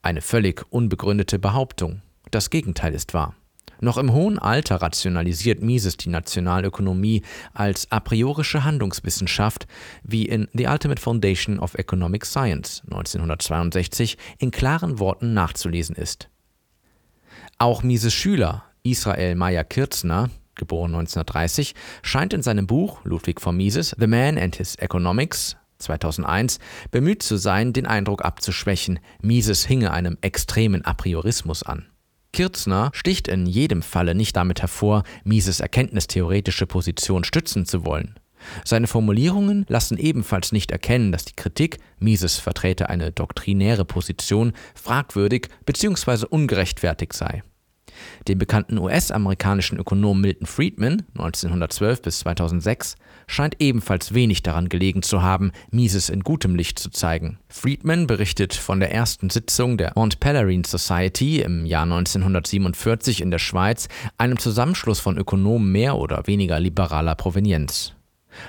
Eine 0.00 0.22
völlig 0.22 0.64
unbegründete 0.70 1.38
Behauptung. 1.38 2.02
Das 2.30 2.50
Gegenteil 2.50 2.94
ist 2.94 3.12
wahr. 3.12 3.34
Noch 3.80 3.96
im 3.96 4.12
hohen 4.12 4.38
Alter 4.38 4.76
rationalisiert 4.76 5.62
Mises 5.62 5.96
die 5.96 6.08
Nationalökonomie 6.08 7.22
als 7.54 7.90
a 7.90 8.00
priorische 8.00 8.64
Handlungswissenschaft, 8.64 9.66
wie 10.02 10.26
in 10.26 10.48
The 10.52 10.66
Ultimate 10.66 11.00
Foundation 11.00 11.58
of 11.58 11.74
Economic 11.74 12.26
Science 12.26 12.82
1962 12.86 14.18
in 14.38 14.50
klaren 14.50 14.98
Worten 14.98 15.34
nachzulesen 15.34 15.94
ist. 15.94 16.28
Auch 17.58 17.82
Mises 17.82 18.14
Schüler 18.14 18.64
Israel 18.82 19.34
Meyer 19.34 19.64
Kirzner 19.64 20.30
geboren 20.54 20.94
1930, 20.94 21.74
scheint 22.02 22.34
in 22.34 22.42
seinem 22.42 22.66
Buch 22.66 23.00
Ludwig 23.04 23.40
von 23.40 23.56
Mises 23.56 23.94
The 23.98 24.06
Man 24.06 24.36
and 24.36 24.56
His 24.56 24.74
Economics 24.76 25.56
2001 25.78 26.58
bemüht 26.90 27.22
zu 27.22 27.36
sein, 27.36 27.72
den 27.72 27.86
Eindruck 27.86 28.24
abzuschwächen, 28.24 28.98
Mises 29.22 29.64
hinge 29.64 29.92
einem 29.92 30.18
extremen 30.20 30.84
Apriorismus 30.84 31.62
an. 31.62 31.86
Kirzner 32.32 32.90
sticht 32.94 33.28
in 33.28 33.46
jedem 33.46 33.82
Falle 33.82 34.14
nicht 34.14 34.36
damit 34.36 34.60
hervor, 34.60 35.02
Mises 35.24 35.60
erkenntnistheoretische 35.60 36.66
Position 36.66 37.24
stützen 37.24 37.66
zu 37.66 37.84
wollen. 37.84 38.14
Seine 38.64 38.86
Formulierungen 38.86 39.66
lassen 39.68 39.98
ebenfalls 39.98 40.52
nicht 40.52 40.70
erkennen, 40.70 41.12
dass 41.12 41.24
die 41.24 41.34
Kritik, 41.34 41.78
Mises 41.98 42.38
vertrete 42.38 42.88
eine 42.88 43.10
doktrinäre 43.10 43.84
Position, 43.84 44.52
fragwürdig 44.74 45.48
bzw. 45.66 46.26
ungerechtfertigt 46.26 47.12
sei. 47.12 47.42
Dem 48.26 48.38
bekannten 48.38 48.78
US-amerikanischen 48.78 49.78
Ökonom 49.78 50.20
Milton 50.20 50.46
Friedman 50.46 51.02
1912 51.14 52.02
bis 52.02 52.18
2006 52.20 52.96
scheint 53.26 53.56
ebenfalls 53.60 54.14
wenig 54.14 54.42
daran 54.42 54.68
gelegen 54.68 55.02
zu 55.02 55.22
haben, 55.22 55.52
Mises 55.70 56.08
in 56.08 56.20
gutem 56.20 56.54
Licht 56.54 56.78
zu 56.78 56.90
zeigen. 56.90 57.38
Friedman 57.48 58.06
berichtet 58.06 58.54
von 58.54 58.80
der 58.80 58.92
ersten 58.92 59.30
Sitzung 59.30 59.76
der 59.76 59.92
Mont 59.94 60.20
Pelerin 60.20 60.64
Society 60.64 61.40
im 61.40 61.66
Jahr 61.66 61.84
1947 61.84 63.20
in 63.20 63.30
der 63.30 63.38
Schweiz, 63.38 63.88
einem 64.16 64.38
Zusammenschluss 64.38 65.00
von 65.00 65.18
Ökonomen 65.18 65.70
mehr 65.70 65.96
oder 65.96 66.26
weniger 66.26 66.58
liberaler 66.60 67.14
Provenienz. 67.14 67.94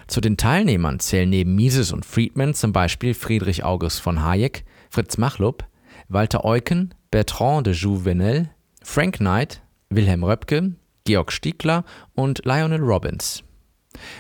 Zu 0.08 0.22
den 0.22 0.38
Teilnehmern 0.38 1.00
zählen 1.00 1.30
neben 1.30 1.56
Mises 1.56 1.92
und 1.92 2.06
Friedman 2.06 2.54
zum 2.54 2.74
Beispiel 2.74 3.14
Friedrich 3.14 3.64
August 3.64 4.02
von 4.02 4.24
Hayek, 4.24 4.64
Fritz 4.90 5.18
Machlup, 5.18 5.66
Walter 6.08 6.46
Eucken, 6.46 6.94
Bertrand 7.12 7.68
de 7.68 7.74
Jouvenel, 7.74 8.50
Frank 8.82 9.18
Knight, 9.18 9.62
Wilhelm 9.90 10.24
Röpke, 10.24 10.74
Georg 11.04 11.32
Stiegler 11.32 11.84
und 12.16 12.46
Lionel 12.46 12.82
Robbins. 12.82 13.44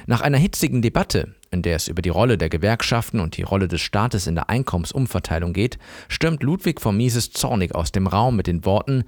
Nach 0.05 0.21
einer 0.21 0.37
hitzigen 0.37 0.81
Debatte, 0.81 1.35
in 1.51 1.61
der 1.61 1.77
es 1.77 1.87
über 1.87 2.01
die 2.01 2.09
Rolle 2.09 2.37
der 2.37 2.49
Gewerkschaften 2.49 3.19
und 3.19 3.37
die 3.37 3.43
Rolle 3.43 3.67
des 3.67 3.81
Staates 3.81 4.27
in 4.27 4.35
der 4.35 4.49
Einkommensumverteilung 4.49 5.53
geht, 5.53 5.79
stürmt 6.09 6.43
Ludwig 6.43 6.81
von 6.81 6.97
Mises 6.97 7.31
zornig 7.31 7.73
aus 7.73 7.91
dem 7.91 8.07
Raum 8.07 8.35
mit 8.35 8.47
den 8.47 8.65
Worten 8.65 9.03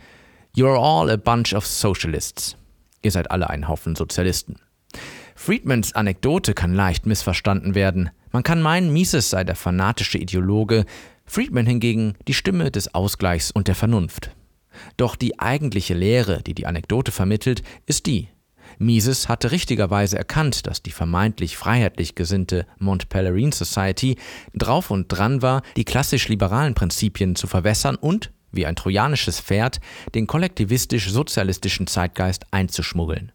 You're 0.56 0.80
all 0.80 1.10
a 1.10 1.18
bunch 1.18 1.54
of 1.54 1.66
socialists. 1.66 2.56
Ihr 3.02 3.12
seid 3.12 3.32
alle 3.32 3.50
ein 3.50 3.68
Haufen 3.68 3.96
Sozialisten. 3.96 4.58
Friedmans 5.36 5.94
Anekdote 5.94 6.54
kann 6.54 6.74
leicht 6.74 7.06
missverstanden 7.06 7.74
werden. 7.74 8.12
Man 8.32 8.44
kann 8.44 8.62
meinen, 8.62 8.94
Mises 8.94 9.30
sei 9.30 9.44
der 9.44 9.56
fanatische 9.56 10.18
Ideologe, 10.18 10.86
Friedman 11.26 11.66
hingegen 11.66 12.16
die 12.28 12.34
Stimme 12.34 12.72
des 12.72 12.94
Ausgleichs 12.94 13.52
und 13.52 13.68
der 13.68 13.76
Vernunft. 13.76 14.32
Doch 14.98 15.16
die 15.16 15.40
eigentliche 15.40 15.94
Lehre, 15.94 16.42
die 16.42 16.54
die 16.54 16.66
Anekdote 16.66 17.12
vermittelt, 17.12 17.64
ist 17.86 18.06
die, 18.06 18.30
Mises 18.78 19.30
hatte 19.30 19.52
richtigerweise 19.52 20.18
erkannt, 20.18 20.68
dass 20.68 20.82
die 20.82 20.92
vermeintlich 20.92 21.58
freiheitlich 21.58 22.16
gesinnte 22.16 22.66
Mont 22.78 23.10
Pelerin 23.10 23.52
Society 23.52 24.18
drauf 24.54 24.92
und 24.92 25.08
dran 25.08 25.42
war, 25.42 25.62
die 25.76 25.86
klassisch-liberalen 25.86 26.74
Prinzipien 26.74 27.36
zu 27.36 27.48
verwässern 27.48 27.96
und, 27.96 28.32
wie 28.52 28.66
ein 28.66 28.76
trojanisches 28.76 29.40
Pferd, 29.40 29.80
den 30.16 30.28
kollektivistisch-sozialistischen 30.28 31.88
Zeitgeist 31.88 32.46
einzuschmuggeln. 32.52 33.32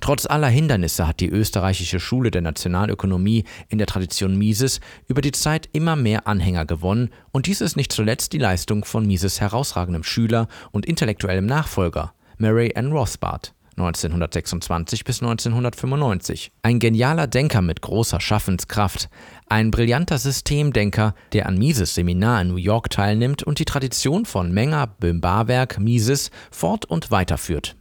Trotz 0.00 0.26
aller 0.26 0.48
Hindernisse 0.48 1.06
hat 1.06 1.20
die 1.20 1.28
österreichische 1.28 2.00
Schule 2.00 2.30
der 2.30 2.42
Nationalökonomie 2.42 3.44
in 3.68 3.78
der 3.78 3.86
Tradition 3.86 4.36
Mises 4.36 4.80
über 5.08 5.20
die 5.20 5.32
Zeit 5.32 5.68
immer 5.72 5.96
mehr 5.96 6.26
Anhänger 6.26 6.66
gewonnen 6.66 7.10
und 7.32 7.46
dies 7.46 7.60
ist 7.60 7.76
nicht 7.76 7.92
zuletzt 7.92 8.32
die 8.32 8.38
Leistung 8.38 8.84
von 8.84 9.06
Mises 9.06 9.40
herausragendem 9.40 10.02
Schüler 10.02 10.48
und 10.70 10.86
intellektuellem 10.86 11.46
Nachfolger, 11.46 12.12
Murray 12.38 12.70
N. 12.74 12.92
Rothbard. 12.92 13.54
1926 13.80 15.04
bis 15.04 15.22
1995. 15.22 16.52
Ein 16.62 16.78
genialer 16.78 17.26
Denker 17.26 17.62
mit 17.62 17.80
großer 17.80 18.20
Schaffenskraft, 18.20 19.08
ein 19.48 19.70
brillanter 19.70 20.18
Systemdenker, 20.18 21.14
der 21.32 21.46
an 21.46 21.58
Mises 21.58 21.94
Seminar 21.94 22.42
in 22.42 22.48
New 22.48 22.56
York 22.56 22.90
teilnimmt 22.90 23.42
und 23.42 23.58
die 23.58 23.64
Tradition 23.64 24.26
von 24.26 24.52
Menger, 24.52 24.86
Böhm-Barwerk, 24.86 25.78
Mises 25.78 26.30
fort 26.50 26.84
und 26.84 27.10
weiterführt. 27.10 27.76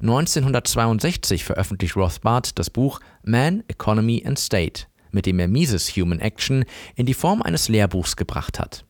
1962 0.00 1.44
veröffentlicht 1.44 1.96
Rothbard 1.96 2.58
das 2.58 2.70
Buch 2.70 3.00
Man, 3.24 3.64
Economy 3.68 4.22
and 4.26 4.38
State, 4.38 4.84
mit 5.10 5.26
dem 5.26 5.38
er 5.38 5.48
Mises 5.48 5.96
Human 5.96 6.20
Action 6.20 6.64
in 6.94 7.06
die 7.06 7.14
Form 7.14 7.42
eines 7.42 7.68
Lehrbuchs 7.68 8.16
gebracht 8.16 8.58
hat. 8.58 8.84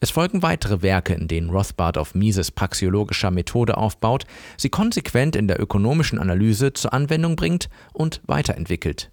Es 0.00 0.10
folgen 0.10 0.42
weitere 0.42 0.82
Werke, 0.82 1.14
in 1.14 1.28
denen 1.28 1.50
Rothbard 1.50 1.98
auf 1.98 2.14
Mises 2.14 2.50
praxiologischer 2.50 3.30
Methode 3.30 3.76
aufbaut, 3.76 4.24
sie 4.56 4.70
konsequent 4.70 5.36
in 5.36 5.46
der 5.46 5.60
ökonomischen 5.60 6.18
Analyse 6.18 6.72
zur 6.72 6.92
Anwendung 6.92 7.36
bringt 7.36 7.68
und 7.92 8.20
weiterentwickelt. 8.26 9.10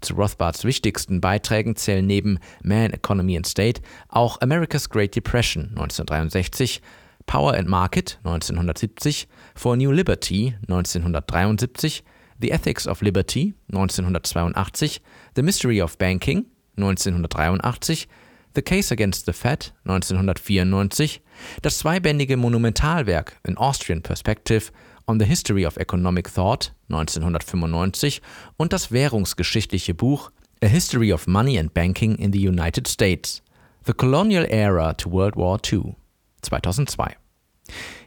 Zu 0.00 0.14
Rothbards 0.14 0.64
wichtigsten 0.64 1.20
Beiträgen 1.20 1.74
zählen 1.74 2.06
neben 2.06 2.38
Man, 2.62 2.92
Economy 2.92 3.36
and 3.36 3.46
State 3.46 3.80
auch 4.08 4.40
America's 4.40 4.90
Great 4.90 5.16
Depression 5.16 5.64
1963, 5.70 6.82
Power 7.26 7.54
and 7.54 7.68
Market 7.68 8.18
1970, 8.24 9.28
For 9.58 9.76
New 9.76 9.90
Liberty 9.90 10.54
1973, 10.68 12.02
The 12.38 12.52
Ethics 12.52 12.86
of 12.86 13.02
Liberty 13.02 13.54
1982, 13.72 15.00
The 15.34 15.42
Mystery 15.42 15.80
of 15.80 15.98
Banking 15.98 16.46
1983, 16.76 18.06
The 18.54 18.62
Case 18.62 18.92
Against 18.92 19.26
the 19.26 19.32
Fed 19.32 19.72
1994, 19.82 21.20
das 21.60 21.78
zweibändige 21.78 22.36
Monumentalwerk 22.36 23.40
An 23.42 23.56
Austrian 23.56 24.00
Perspective 24.00 24.70
on 25.08 25.18
the 25.18 25.26
History 25.26 25.66
of 25.66 25.76
Economic 25.76 26.28
Thought 26.32 26.72
1995 26.90 28.22
und 28.58 28.72
das 28.72 28.92
währungsgeschichtliche 28.92 29.92
Buch 29.92 30.30
A 30.62 30.68
History 30.68 31.12
of 31.12 31.26
Money 31.26 31.58
and 31.58 31.74
Banking 31.74 32.14
in 32.14 32.32
the 32.32 32.46
United 32.46 32.86
States 32.86 33.42
The 33.86 33.92
Colonial 33.92 34.46
Era 34.48 34.94
to 34.98 35.10
World 35.10 35.34
War 35.34 35.58
II 35.60 35.96
2002. 36.42 37.27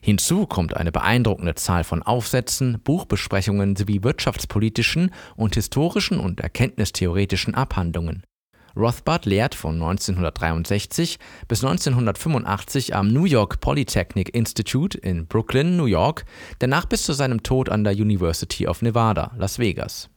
Hinzu 0.01 0.47
kommt 0.47 0.75
eine 0.75 0.91
beeindruckende 0.91 1.55
Zahl 1.55 1.83
von 1.83 2.01
Aufsätzen, 2.01 2.79
Buchbesprechungen 2.83 3.75
sowie 3.75 4.03
wirtschaftspolitischen 4.03 5.11
und 5.35 5.55
historischen 5.55 6.19
und 6.19 6.39
erkenntnistheoretischen 6.39 7.55
Abhandlungen. 7.55 8.23
Rothbard 8.75 9.25
lehrt 9.25 9.53
von 9.53 9.75
1963 9.75 11.19
bis 11.47 11.63
1985 11.63 12.95
am 12.95 13.09
New 13.09 13.25
York 13.25 13.59
Polytechnic 13.59 14.33
Institute 14.33 14.97
in 14.97 15.27
Brooklyn, 15.27 15.75
New 15.75 15.85
York, 15.85 16.25
danach 16.59 16.85
bis 16.85 17.03
zu 17.03 17.13
seinem 17.13 17.43
Tod 17.43 17.69
an 17.69 17.83
der 17.83 17.93
University 17.93 18.67
of 18.67 18.81
Nevada, 18.81 19.31
Las 19.37 19.59
Vegas. 19.59 20.09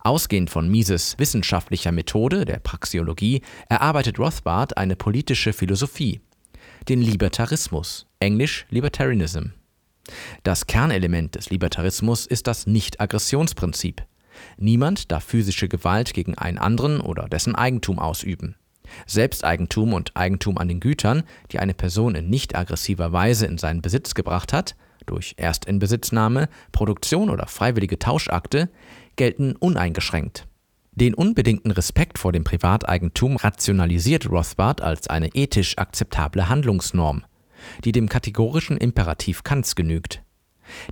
Ausgehend 0.00 0.50
von 0.50 0.68
Mises 0.68 1.18
wissenschaftlicher 1.18 1.92
Methode, 1.92 2.44
der 2.44 2.58
Praxiologie, 2.58 3.42
erarbeitet 3.68 4.18
Rothbard 4.18 4.76
eine 4.76 4.96
politische 4.96 5.52
Philosophie, 5.52 6.20
den 6.88 7.00
Libertarismus, 7.00 8.06
englisch 8.20 8.66
Libertarianism. 8.70 9.52
Das 10.42 10.66
Kernelement 10.66 11.34
des 11.34 11.50
Libertarismus 11.50 12.26
ist 12.26 12.46
das 12.46 12.66
Nicht-Aggressionsprinzip. 12.66 14.02
Niemand 14.56 15.12
darf 15.12 15.24
physische 15.24 15.68
Gewalt 15.68 16.14
gegen 16.14 16.36
einen 16.36 16.58
anderen 16.58 17.00
oder 17.00 17.28
dessen 17.28 17.54
Eigentum 17.54 17.98
ausüben. 17.98 18.56
Selbsteigentum 19.06 19.92
und 19.92 20.16
Eigentum 20.16 20.58
an 20.58 20.68
den 20.68 20.80
Gütern, 20.80 21.22
die 21.50 21.60
eine 21.60 21.74
Person 21.74 22.14
in 22.14 22.28
nicht 22.28 22.56
aggressiver 22.56 23.12
Weise 23.12 23.46
in 23.46 23.58
seinen 23.58 23.82
Besitz 23.82 24.14
gebracht 24.14 24.52
hat, 24.52 24.74
durch 25.06 25.34
Erstinbesitznahme, 25.36 26.48
Produktion 26.72 27.30
oder 27.30 27.46
freiwillige 27.46 27.98
Tauschakte, 27.98 28.68
gelten 29.16 29.56
uneingeschränkt. 29.56 30.46
Den 30.94 31.14
unbedingten 31.14 31.70
Respekt 31.70 32.18
vor 32.18 32.32
dem 32.32 32.44
Privateigentum 32.44 33.36
rationalisiert 33.36 34.28
Rothbard 34.28 34.82
als 34.82 35.08
eine 35.08 35.34
ethisch 35.34 35.78
akzeptable 35.78 36.50
Handlungsnorm, 36.50 37.24
die 37.82 37.92
dem 37.92 38.10
kategorischen 38.10 38.76
Imperativ 38.76 39.42
Kants 39.42 39.74
genügt. 39.74 40.22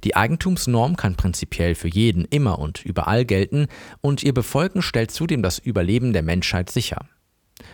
Die 0.02 0.16
Eigentumsnorm 0.16 0.96
kann 0.96 1.16
prinzipiell 1.16 1.74
für 1.74 1.88
jeden 1.88 2.24
immer 2.24 2.58
und 2.58 2.84
überall 2.84 3.26
gelten 3.26 3.66
und 4.00 4.22
ihr 4.22 4.32
Befolgen 4.32 4.80
stellt 4.80 5.10
zudem 5.10 5.42
das 5.42 5.58
Überleben 5.58 6.14
der 6.14 6.22
Menschheit 6.22 6.70
sicher. 6.70 7.04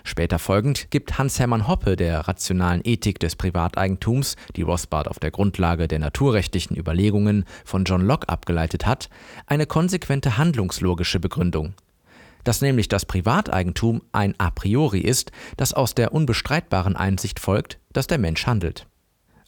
Später 0.03 0.41
folgend 0.41 0.91
gibt 0.91 1.17
Hans-Hermann 1.19 1.69
Hoppe 1.69 1.95
der 1.95 2.27
rationalen 2.27 2.81
Ethik 2.83 3.21
des 3.21 3.37
Privateigentums, 3.37 4.35
die 4.57 4.63
Rothbard 4.63 5.07
auf 5.07 5.21
der 5.21 5.31
Grundlage 5.31 5.87
der 5.87 6.01
naturrechtlichen 6.01 6.77
Überlegungen 6.77 7.45
von 7.65 7.85
John 7.85 8.05
Locke 8.05 8.29
abgeleitet 8.29 8.85
hat, 8.85 9.09
eine 9.47 9.67
konsequente 9.67 10.39
handlungslogische 10.39 11.21
Begründung. 11.21 11.75
Dass 12.47 12.61
nämlich 12.61 12.87
das 12.87 13.05
Privateigentum 13.05 14.03
ein 14.13 14.37
a 14.39 14.53
priori 14.53 15.01
ist, 15.01 15.33
das 15.57 15.75
aus 15.75 15.97
der 15.97 16.13
unbestreitbaren 16.13 16.95
Einsicht 16.95 17.41
folgt, 17.41 17.81
dass 17.93 18.07
der 18.07 18.19
Mensch 18.19 18.47
handelt. 18.47 18.87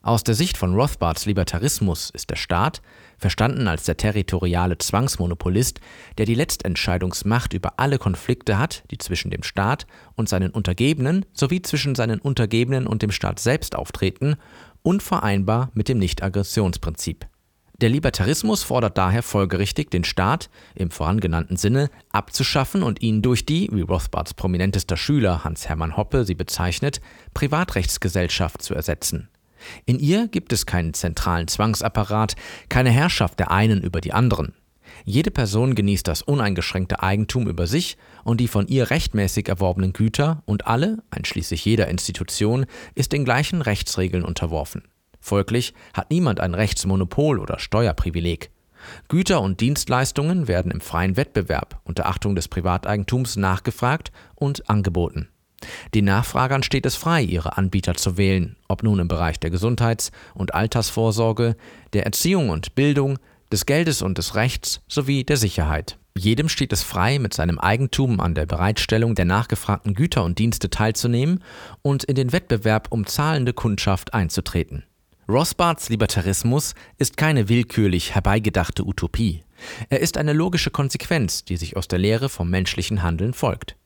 Aus 0.03 0.25
der 0.25 0.35
Sicht 0.35 0.57
von 0.57 0.75
Rothbards 0.75 1.25
Libertarismus 1.25 2.11
ist 2.11 2.29
der 2.29 2.35
Staat, 2.35 2.83
verstanden 3.17 3.69
als 3.69 3.85
der 3.85 3.97
territoriale 3.97 4.79
Zwangsmonopolist, 4.79 5.81
der 6.19 6.27
die 6.27 6.35
Letztentscheidungsmacht 6.35 7.53
über 7.53 7.75
alle 7.79 7.99
Konflikte 7.99 8.59
hat, 8.59 8.83
die 8.91 8.99
zwischen 8.99 9.31
dem 9.31 9.45
Staat 9.45 9.87
und 10.17 10.29
seinen 10.29 10.51
Untergebenen 10.51 11.25
sowie 11.33 11.63
zwischen 11.63 11.95
seinen 11.95 12.19
Untergebenen 12.19 12.89
und 12.89 13.03
dem 13.03 13.13
Staat 13.13 13.39
selbst 13.39 13.77
auftreten, 13.77 14.35
unvereinbar 14.83 15.71
mit 15.73 15.89
dem 15.89 15.99
Nichtaggressionsprinzip. 15.99 17.29
Der 17.81 17.91
Libertarismus 17.91 18.65
fordert 18.65 18.99
daher 18.99 19.23
folgerichtig, 19.23 19.89
den 19.89 20.03
Staat 20.03 20.51
im 20.75 20.91
vorangenannten 20.91 21.57
Sinne 21.57 21.91
abzuschaffen 22.11 22.83
und 22.83 23.03
ihn 23.03 23.23
durch 23.23 23.47
die, 23.47 23.69
wie 23.71 23.83
Rothbards 23.83 24.35
prominentester 24.35 24.97
Schüler 24.97 25.45
Hans-Hermann 25.45 25.97
Hoppe 25.97 26.25
sie 26.25 26.35
bezeichnet, 26.35 27.01
Privatrechtsgesellschaft 27.35 28.63
zu 28.63 28.75
ersetzen. 28.75 29.29
In 29.87 30.01
ihr 30.01 30.27
gibt 30.27 30.53
es 30.53 30.67
keinen 30.67 30.93
zentralen 30.93 31.47
Zwangsapparat, 31.47 32.35
keine 32.69 32.91
Herrschaft 32.91 33.39
der 33.39 33.53
einen 33.53 33.81
über 33.81 34.01
die 34.01 34.13
anderen. 34.13 34.55
Jede 35.05 35.31
Person 35.31 35.77
genießt 35.77 36.09
das 36.09 36.23
uneingeschränkte 36.23 37.01
Eigentum 37.01 37.49
über 37.49 37.69
sich 37.69 37.97
und 38.25 38.41
die 38.41 38.49
von 38.49 38.67
ihr 38.67 38.91
rechtmäßig 38.91 39.49
erworbenen 39.49 39.93
Güter 39.93 40.43
und 40.47 40.67
alle, 40.67 40.99
einschließlich 41.11 41.65
jeder 41.65 41.87
Institution, 41.87 42.67
ist 42.97 43.13
den 43.13 43.25
gleichen 43.25 43.63
Rechtsregeln 43.63 44.25
unterworfen. 44.25 44.83
Folglich 45.29 45.75
hat 45.93 46.11
niemand 46.11 46.41
ein 46.41 46.55
Rechtsmonopol 46.55 47.39
oder 47.39 47.59
Steuerprivileg. 47.59 48.51
Güter 49.09 49.43
und 49.43 49.61
Dienstleistungen 49.61 50.49
werden 50.49 50.71
im 50.71 50.81
freien 50.81 51.19
Wettbewerb 51.19 51.83
unter 51.85 52.07
Achtung 52.07 52.35
des 52.35 52.49
Privateigentums 52.49 53.37
nachgefragt 53.37 54.11
und 54.37 54.71
angeboten. 54.71 55.29
Den 55.95 56.07
Nachfragern 56.07 56.63
steht 56.63 56.87
es 56.87 56.97
frei, 56.97 57.21
ihre 57.23 57.59
Anbieter 57.59 57.95
zu 57.95 58.17
wählen, 58.17 58.57
ob 58.69 58.83
nun 58.83 59.01
im 59.01 59.09
Bereich 59.09 59.39
der 59.39 59.51
Gesundheits- 59.51 60.13
und 60.33 60.55
Altersvorsorge, 60.55 61.57
der 61.93 62.07
Erziehung 62.07 62.49
und 62.49 62.75
Bildung, 62.75 63.19
des 63.53 63.67
Geldes 63.67 64.01
und 64.01 64.17
des 64.17 64.35
Rechts 64.35 64.81
sowie 64.89 65.25
der 65.25 65.37
Sicherheit. 65.37 65.99
Jedem 66.17 66.49
steht 66.49 66.73
es 66.73 66.83
frei, 66.83 67.19
mit 67.19 67.35
seinem 67.35 67.59
Eigentum 67.59 68.21
an 68.21 68.35
der 68.35 68.47
Bereitstellung 68.47 69.15
der 69.15 69.27
nachgefragten 69.27 69.95
Güter 69.95 70.25
und 70.25 70.39
Dienste 70.39 70.71
teilzunehmen 70.71 71.45
und 71.83 72.05
in 72.05 72.15
den 72.15 72.33
Wettbewerb 72.33 72.89
um 72.91 73.07
zahlende 73.07 73.53
Kundschaft 73.53 74.15
einzutreten. 74.15 74.85
Rothbards 75.31 75.91
Libertarismus 75.91 76.75
ist 76.97 77.19
keine 77.19 77.51
willkürlich 77.51 78.15
herbeigedachte 78.15 78.87
Utopie. 78.87 79.43
Er 79.91 80.01
ist 80.01 80.17
eine 80.17 80.33
logische 80.33 80.71
Konsequenz, 80.71 81.45
die 81.45 81.59
sich 81.59 81.77
aus 81.77 81.87
der 81.87 81.99
Lehre 81.99 82.31
vom 82.31 82.49
menschlichen 82.49 83.03
Handeln 83.03 83.35
folgt. 83.35 83.77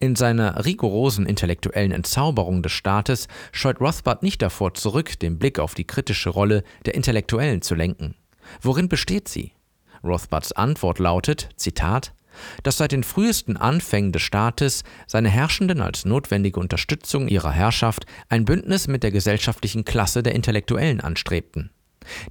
In 0.00 0.16
seiner 0.16 0.64
rigorosen 0.64 1.26
intellektuellen 1.26 1.92
Entzauberung 1.92 2.60
des 2.60 2.72
Staates 2.72 3.28
scheut 3.52 3.80
Rothbard 3.80 4.24
nicht 4.24 4.42
davor 4.42 4.74
zurück, 4.74 5.16
den 5.20 5.38
Blick 5.38 5.60
auf 5.60 5.74
die 5.74 5.86
kritische 5.86 6.30
Rolle 6.30 6.64
der 6.86 6.96
Intellektuellen 6.96 7.62
zu 7.62 7.76
lenken. 7.76 8.16
Worin 8.60 8.88
besteht 8.88 9.28
sie? 9.28 9.52
Rothbards 10.02 10.50
Antwort 10.50 10.98
lautet, 10.98 11.50
Zitat, 11.54 12.14
dass 12.62 12.78
seit 12.78 12.92
den 12.92 13.04
frühesten 13.04 13.56
Anfängen 13.56 14.12
des 14.12 14.22
Staates 14.22 14.84
seine 15.06 15.28
Herrschenden 15.28 15.80
als 15.80 16.04
notwendige 16.04 16.60
Unterstützung 16.60 17.28
ihrer 17.28 17.52
Herrschaft 17.52 18.06
ein 18.28 18.44
Bündnis 18.44 18.88
mit 18.88 19.02
der 19.02 19.10
gesellschaftlichen 19.10 19.84
Klasse 19.84 20.22
der 20.22 20.34
Intellektuellen 20.34 21.00
anstrebten. 21.00 21.70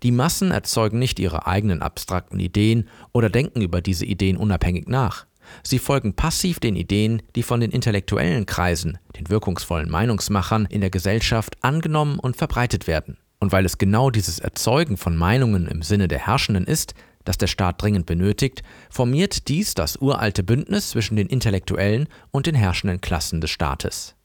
Die 0.03 0.11
Massen 0.11 0.51
erzeugen 0.51 0.99
nicht 0.99 1.19
ihre 1.19 1.47
eigenen 1.47 1.81
abstrakten 1.81 2.39
Ideen 2.39 2.89
oder 3.13 3.29
denken 3.29 3.61
über 3.61 3.81
diese 3.81 4.05
Ideen 4.05 4.37
unabhängig 4.37 4.87
nach. 4.87 5.25
Sie 5.63 5.79
folgen 5.79 6.13
passiv 6.13 6.59
den 6.59 6.75
Ideen, 6.75 7.21
die 7.35 7.43
von 7.43 7.59
den 7.59 7.71
intellektuellen 7.71 8.45
Kreisen, 8.45 8.99
den 9.17 9.29
wirkungsvollen 9.29 9.89
Meinungsmachern 9.89 10.67
in 10.69 10.81
der 10.81 10.89
Gesellschaft 10.89 11.57
angenommen 11.61 12.19
und 12.19 12.37
verbreitet 12.37 12.87
werden. 12.87 13.17
Und 13.39 13.51
weil 13.51 13.65
es 13.65 13.77
genau 13.77 14.09
dieses 14.09 14.39
Erzeugen 14.39 14.97
von 14.97 15.15
Meinungen 15.15 15.67
im 15.67 15.81
Sinne 15.81 16.07
der 16.07 16.19
Herrschenden 16.19 16.65
ist, 16.65 16.93
das 17.25 17.37
der 17.37 17.47
Staat 17.47 17.81
dringend 17.81 18.05
benötigt, 18.05 18.63
formiert 18.89 19.47
dies 19.47 19.73
das 19.73 19.97
uralte 19.97 20.43
Bündnis 20.43 20.89
zwischen 20.89 21.15
den 21.15 21.27
Intellektuellen 21.27 22.07
und 22.31 22.47
den 22.47 22.55
herrschenden 22.55 23.01
Klassen 23.01 23.41
des 23.41 23.51
Staates. 23.51 24.15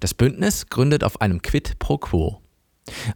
Das 0.00 0.14
Bündnis 0.14 0.66
gründet 0.66 1.04
auf 1.04 1.20
einem 1.20 1.42
Quid 1.42 1.78
pro 1.78 1.98
quo. 1.98 2.40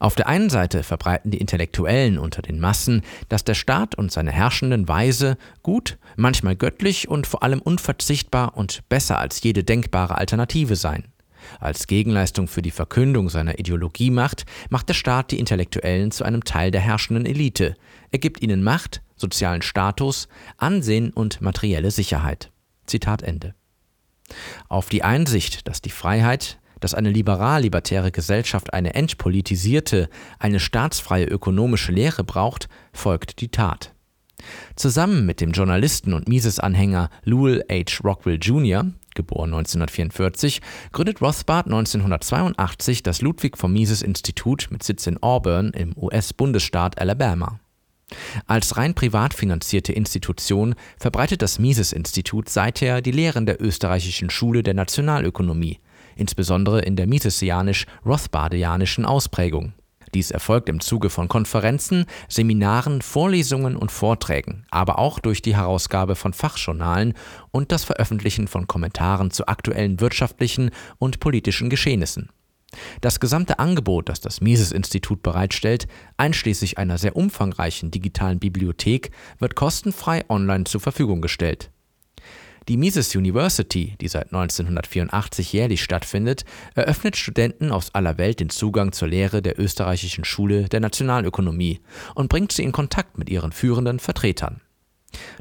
Auf 0.00 0.14
der 0.14 0.28
einen 0.28 0.48
Seite 0.48 0.82
verbreiten 0.82 1.30
die 1.30 1.38
Intellektuellen 1.38 2.18
unter 2.18 2.40
den 2.40 2.58
Massen, 2.58 3.02
dass 3.28 3.44
der 3.44 3.54
Staat 3.54 3.94
und 3.94 4.10
seine 4.10 4.32
Herrschenden 4.32 4.88
weise, 4.88 5.36
gut, 5.62 5.98
manchmal 6.16 6.56
göttlich 6.56 7.08
und 7.08 7.26
vor 7.26 7.42
allem 7.42 7.60
unverzichtbar 7.60 8.56
und 8.56 8.88
besser 8.88 9.18
als 9.18 9.42
jede 9.42 9.64
denkbare 9.64 10.16
Alternative 10.16 10.74
seien. 10.74 11.08
Als 11.60 11.86
Gegenleistung 11.86 12.48
für 12.48 12.62
die 12.62 12.70
Verkündung 12.70 13.28
seiner 13.28 13.58
Ideologiemacht 13.58 14.44
macht 14.70 14.88
der 14.88 14.94
Staat 14.94 15.30
die 15.30 15.38
Intellektuellen 15.38 16.10
zu 16.10 16.24
einem 16.24 16.44
Teil 16.44 16.70
der 16.70 16.80
herrschenden 16.80 17.26
Elite. 17.26 17.76
Er 18.10 18.18
gibt 18.18 18.42
ihnen 18.42 18.62
Macht, 18.62 19.02
sozialen 19.18 19.62
Status, 19.62 20.28
Ansehen 20.56 21.10
und 21.10 21.40
materielle 21.40 21.90
Sicherheit. 21.90 22.50
Zitat 22.86 23.22
Ende. 23.22 23.54
Auf 24.68 24.88
die 24.88 25.02
Einsicht, 25.02 25.68
dass 25.68 25.80
die 25.80 25.90
Freiheit, 25.90 26.58
dass 26.80 26.94
eine 26.94 27.10
liberal-libertäre 27.10 28.10
Gesellschaft 28.12 28.72
eine 28.72 28.94
entpolitisierte, 28.94 30.08
eine 30.38 30.60
staatsfreie 30.60 31.24
ökonomische 31.24 31.92
Lehre 31.92 32.24
braucht, 32.24 32.68
folgt 32.92 33.40
die 33.40 33.48
Tat. 33.48 33.94
Zusammen 34.76 35.26
mit 35.26 35.40
dem 35.40 35.50
Journalisten 35.52 36.14
und 36.14 36.28
Mises-Anhänger 36.28 37.10
Lowell 37.24 37.64
H. 37.70 38.00
Rockwell 38.04 38.38
Jr., 38.40 38.86
geboren 39.14 39.52
1944, 39.52 40.60
gründet 40.92 41.20
Rothbard 41.20 41.66
1982 41.66 43.02
das 43.02 43.20
Ludwig 43.20 43.58
von 43.58 43.72
Mises 43.72 44.00
Institut 44.00 44.68
mit 44.70 44.84
Sitz 44.84 45.08
in 45.08 45.20
Auburn 45.20 45.70
im 45.70 45.92
US-Bundesstaat 45.96 47.00
Alabama. 47.00 47.58
Als 48.46 48.76
rein 48.76 48.94
privat 48.94 49.34
finanzierte 49.34 49.92
Institution 49.92 50.74
verbreitet 50.98 51.42
das 51.42 51.58
Mises-Institut 51.58 52.48
seither 52.48 53.02
die 53.02 53.10
Lehren 53.10 53.46
der 53.46 53.62
österreichischen 53.62 54.30
Schule 54.30 54.62
der 54.62 54.74
Nationalökonomie, 54.74 55.80
insbesondere 56.16 56.80
in 56.80 56.96
der 56.96 57.06
misesianisch-rothbardianischen 57.06 59.04
Ausprägung. 59.04 59.74
Dies 60.14 60.30
erfolgt 60.30 60.70
im 60.70 60.80
Zuge 60.80 61.10
von 61.10 61.28
Konferenzen, 61.28 62.06
Seminaren, 62.28 63.02
Vorlesungen 63.02 63.76
und 63.76 63.92
Vorträgen, 63.92 64.64
aber 64.70 64.98
auch 64.98 65.18
durch 65.18 65.42
die 65.42 65.54
Herausgabe 65.54 66.14
von 66.14 66.32
Fachjournalen 66.32 67.12
und 67.50 67.72
das 67.72 67.84
Veröffentlichen 67.84 68.48
von 68.48 68.66
Kommentaren 68.66 69.30
zu 69.30 69.46
aktuellen 69.48 70.00
wirtschaftlichen 70.00 70.70
und 70.98 71.20
politischen 71.20 71.68
Geschehnissen. 71.68 72.30
Das 73.00 73.20
gesamte 73.20 73.58
Angebot, 73.58 74.08
das 74.08 74.20
das 74.20 74.40
Mises-Institut 74.40 75.22
bereitstellt, 75.22 75.88
einschließlich 76.16 76.78
einer 76.78 76.98
sehr 76.98 77.16
umfangreichen 77.16 77.90
digitalen 77.90 78.38
Bibliothek, 78.38 79.10
wird 79.38 79.54
kostenfrei 79.54 80.24
online 80.28 80.64
zur 80.64 80.80
Verfügung 80.80 81.20
gestellt. 81.22 81.70
Die 82.68 82.76
Mises 82.76 83.16
University, 83.16 83.96
die 83.98 84.08
seit 84.08 84.26
1984 84.26 85.54
jährlich 85.54 85.82
stattfindet, 85.82 86.44
eröffnet 86.74 87.16
Studenten 87.16 87.72
aus 87.72 87.94
aller 87.94 88.18
Welt 88.18 88.40
den 88.40 88.50
Zugang 88.50 88.92
zur 88.92 89.08
Lehre 89.08 89.40
der 89.40 89.58
österreichischen 89.58 90.24
Schule 90.24 90.68
der 90.68 90.80
Nationalökonomie 90.80 91.80
und 92.14 92.28
bringt 92.28 92.52
sie 92.52 92.64
in 92.64 92.72
Kontakt 92.72 93.16
mit 93.16 93.30
ihren 93.30 93.52
führenden 93.52 94.00
Vertretern. 94.00 94.60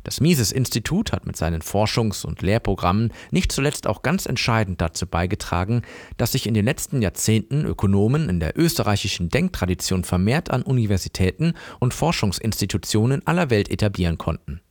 Das 0.04 0.22
Mises-Institut 0.22 1.12
hat 1.12 1.26
mit 1.26 1.36
seinen 1.36 1.62
Forschungs- 1.62 2.26
und 2.26 2.42
Lehrprogrammen 2.42 3.12
nicht 3.32 3.52
zuletzt 3.52 3.88
auch 3.88 4.02
ganz 4.02 4.26
entscheidend 4.26 4.82
dazu 4.82 5.06
beigetragen, 5.06 5.82
dass 6.18 6.32
sich 6.32 6.48
in 6.48 6.54
den 6.54 6.66
letzten 6.66 7.02
Jahrzehnten 7.02 7.66
Ökonomen 7.66 8.30
in 8.30 8.40
der 8.40 8.58
österreichischen 8.58 9.30
Denktradition 9.30 10.04
vermehrt 10.04 10.52
an 10.52 10.64
Universitäten 10.64 11.54
und 11.80 11.94
Forschungsinstitutionen 11.94 13.26
aller 13.28 13.50
Welt 13.50 13.70
etablieren 13.70 14.18
konnten. 14.18 14.62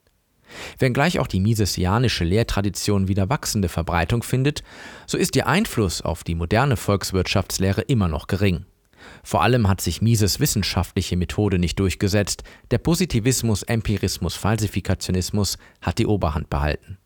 Wenngleich 0.78 1.18
auch 1.18 1.26
die 1.26 1.40
misesianische 1.40 2.24
Lehrtradition 2.24 3.08
wieder 3.08 3.28
wachsende 3.28 3.68
Verbreitung 3.68 4.22
findet, 4.22 4.62
so 5.06 5.18
ist 5.18 5.36
ihr 5.36 5.46
Einfluss 5.46 6.02
auf 6.02 6.24
die 6.24 6.34
moderne 6.34 6.76
Volkswirtschaftslehre 6.76 7.82
immer 7.82 8.08
noch 8.08 8.26
gering. 8.26 8.64
Vor 9.22 9.42
allem 9.42 9.68
hat 9.68 9.80
sich 9.80 10.02
Mises 10.02 10.40
wissenschaftliche 10.40 11.16
Methode 11.16 11.58
nicht 11.58 11.78
durchgesetzt, 11.78 12.42
der 12.70 12.78
Positivismus, 12.78 13.62
Empirismus, 13.62 14.34
Falsifikationismus 14.34 15.58
hat 15.80 15.98
die 15.98 16.06
Oberhand 16.06 16.50
behalten. 16.50 16.98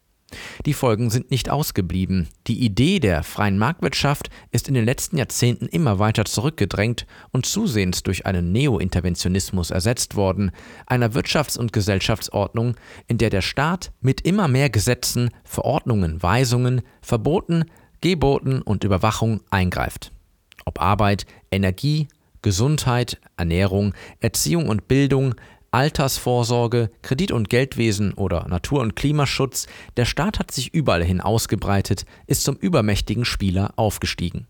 Die 0.66 0.74
Folgen 0.74 1.10
sind 1.10 1.30
nicht 1.30 1.50
ausgeblieben. 1.50 2.28
Die 2.46 2.64
Idee 2.64 3.00
der 3.00 3.22
freien 3.22 3.58
Marktwirtschaft 3.58 4.30
ist 4.50 4.68
in 4.68 4.74
den 4.74 4.84
letzten 4.84 5.16
Jahrzehnten 5.16 5.66
immer 5.66 5.98
weiter 5.98 6.24
zurückgedrängt 6.24 7.06
und 7.32 7.46
zusehends 7.46 8.02
durch 8.02 8.26
einen 8.26 8.52
Neo-Interventionismus 8.52 9.70
ersetzt 9.70 10.16
worden, 10.16 10.52
einer 10.86 11.12
Wirtschafts- 11.14 11.58
und 11.58 11.72
Gesellschaftsordnung, 11.72 12.76
in 13.06 13.18
der 13.18 13.30
der 13.30 13.42
Staat 13.42 13.92
mit 14.00 14.20
immer 14.20 14.48
mehr 14.48 14.70
Gesetzen, 14.70 15.30
Verordnungen, 15.44 16.22
Weisungen, 16.22 16.82
Verboten, 17.02 17.64
Geboten 18.00 18.62
und 18.62 18.84
Überwachung 18.84 19.40
eingreift. 19.50 20.12
Ob 20.64 20.80
Arbeit, 20.80 21.26
Energie, 21.50 22.08
Gesundheit, 22.42 23.20
Ernährung, 23.36 23.94
Erziehung 24.20 24.68
und 24.68 24.88
Bildung, 24.88 25.34
Altersvorsorge, 25.72 26.90
Kredit- 27.02 27.32
und 27.32 27.48
Geldwesen 27.48 28.14
oder 28.14 28.48
Natur- 28.48 28.80
und 28.80 28.96
Klimaschutz, 28.96 29.66
der 29.96 30.04
Staat 30.04 30.38
hat 30.38 30.50
sich 30.50 30.74
überall 30.74 31.04
hin 31.04 31.20
ausgebreitet, 31.20 32.06
ist 32.26 32.42
zum 32.42 32.56
übermächtigen 32.56 33.24
Spieler 33.24 33.74
aufgestiegen. 33.76 34.46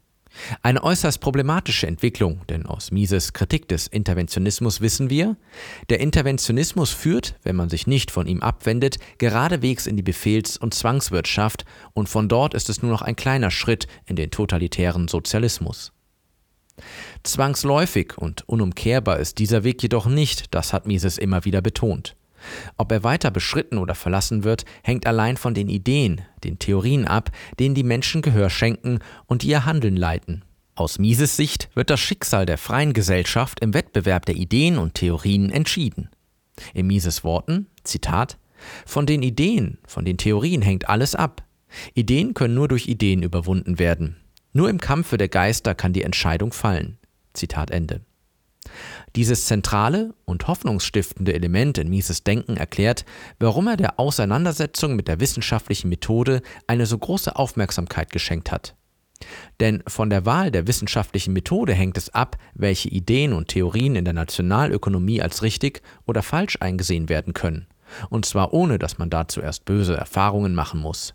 Eine 0.63 0.85
äußerst 0.85 1.21
problematische 1.21 1.89
Entwicklung, 1.89 2.43
denn 2.49 2.65
aus 2.65 2.93
Mises 2.93 3.33
Kritik 3.33 3.69
des 3.69 3.89
Interventionismus 3.89 4.81
wissen 4.81 5.11
wir, 5.11 5.37
der 5.91 6.01
Interventionismus 6.01 6.91
führt, 6.91 7.35
wenn 7.43 7.57
man 7.57 7.69
sich 7.69 7.87
nicht 7.87 8.11
von 8.11 8.27
ihm 8.27 8.41
abwendet, 8.41 8.99
geradewegs 9.19 9.87
in 9.87 9.97
die 9.97 10.03
Befehls- 10.03 10.57
und 10.57 10.73
Zwangswirtschaft 10.73 11.65
und 11.93 12.09
von 12.09 12.29
dort 12.29 12.55
ist 12.55 12.71
es 12.71 12.81
nur 12.81 12.93
noch 12.93 13.03
ein 13.03 13.17
kleiner 13.17 13.51
Schritt 13.51 13.89
in 14.07 14.17
den 14.17 14.31
totalitären 14.31 15.09
Sozialismus. 15.09 15.93
Zwangsläufig 17.23 18.19
und 18.19 18.49
unumkehrbar 18.49 19.19
ist 19.19 19.39
dieser 19.39 19.65
Weg 19.65 19.83
jedoch 19.83 20.07
nicht, 20.07 20.55
das 20.55 20.73
hat 20.73 20.87
Mises 20.87 21.19
immer 21.19 21.45
wieder 21.45 21.63
betont. 21.63 22.17
Ob 22.77 22.91
er 22.93 23.05
weiter 23.05 23.31
beschritten 23.31 23.79
oder 23.79 23.95
verlassen 23.95 24.45
wird, 24.45 24.65
hängt 24.83 25.07
allein 25.07 25.37
von 25.37 25.55
den 25.55 25.69
Ideen, 25.69 26.23
den 26.45 26.59
Theorien 26.59 27.07
ab, 27.07 27.31
denen 27.59 27.75
die 27.75 27.83
Menschen 27.83 28.23
Gehör 28.23 28.51
schenken 28.51 29.01
und 29.27 29.43
die 29.43 29.49
ihr 29.49 29.67
Handeln 29.67 29.97
leiten. 29.97 30.45
Aus 30.75 30.99
Mises 30.99 31.37
Sicht 31.37 31.69
wird 31.75 31.91
das 31.91 32.01
Schicksal 32.01 32.47
der 32.47 32.57
freien 32.57 32.95
Gesellschaft 32.95 33.61
im 33.61 33.75
Wettbewerb 33.75 34.25
der 34.25 34.37
Ideen 34.37 34.79
und 34.79 34.95
Theorien 34.95 35.51
entschieden. 35.51 36.09
In 36.73 36.87
Mises 36.87 37.23
Worten, 37.25 37.67
Zitat, 37.85 38.39
von 38.87 39.07
den 39.07 39.23
Ideen, 39.23 39.79
von 39.87 40.05
den 40.05 40.19
Theorien 40.19 40.63
hängt 40.63 40.89
alles 40.89 41.15
ab. 41.15 41.45
Ideen 41.95 42.35
können 42.35 42.55
nur 42.55 42.69
durch 42.69 42.89
Ideen 42.89 43.23
überwunden 43.23 43.79
werden. 43.79 44.17
Nur 44.53 44.69
im 44.69 44.81
Kampfe 44.81 45.17
der 45.17 45.29
Geister 45.29 45.75
kann 45.75 45.93
die 45.93 46.03
Entscheidung 46.03 46.53
fallen. 46.53 46.99
Zitat 47.35 47.71
Ende. 47.71 48.01
Dieses 49.17 49.47
zentrale 49.47 50.15
und 50.25 50.47
hoffnungsstiftende 50.47 51.35
Element 51.35 51.79
in 51.79 51.89
Mises 51.89 52.25
Denken 52.25 52.57
erklärt, 52.57 53.05
warum 53.39 53.67
er 53.69 53.77
der 53.77 53.99
Auseinandersetzung 53.99 54.97
mit 54.97 55.09
der 55.09 55.21
wissenschaftlichen 55.21 55.89
Methode 55.89 56.43
eine 56.67 56.87
so 56.87 56.99
große 56.99 57.35
Aufmerksamkeit 57.35 58.11
geschenkt 58.11 58.53
hat. 58.53 58.77
Denn 59.59 59.83
von 59.87 60.11
der 60.11 60.25
Wahl 60.25 60.51
der 60.51 60.67
wissenschaftlichen 60.67 61.33
Methode 61.33 61.75
hängt 61.75 61.99
es 61.99 62.15
ab, 62.15 62.37
welche 62.55 62.89
Ideen 62.89 63.33
und 63.33 63.49
Theorien 63.49 63.97
in 63.97 64.05
der 64.05 64.15
Nationalökonomie 64.15 65.21
als 65.21 65.43
richtig 65.43 65.83
oder 66.07 66.23
falsch 66.23 66.57
eingesehen 66.61 67.09
werden 67.09 67.35
können, 67.35 67.67
und 68.09 68.25
zwar 68.25 68.55
ohne 68.55 68.79
dass 68.79 68.99
man 68.99 69.11
dazu 69.11 69.41
erst 69.41 69.65
böse 69.65 69.97
Erfahrungen 69.97 70.55
machen 70.55 70.81
muss. 70.81 71.15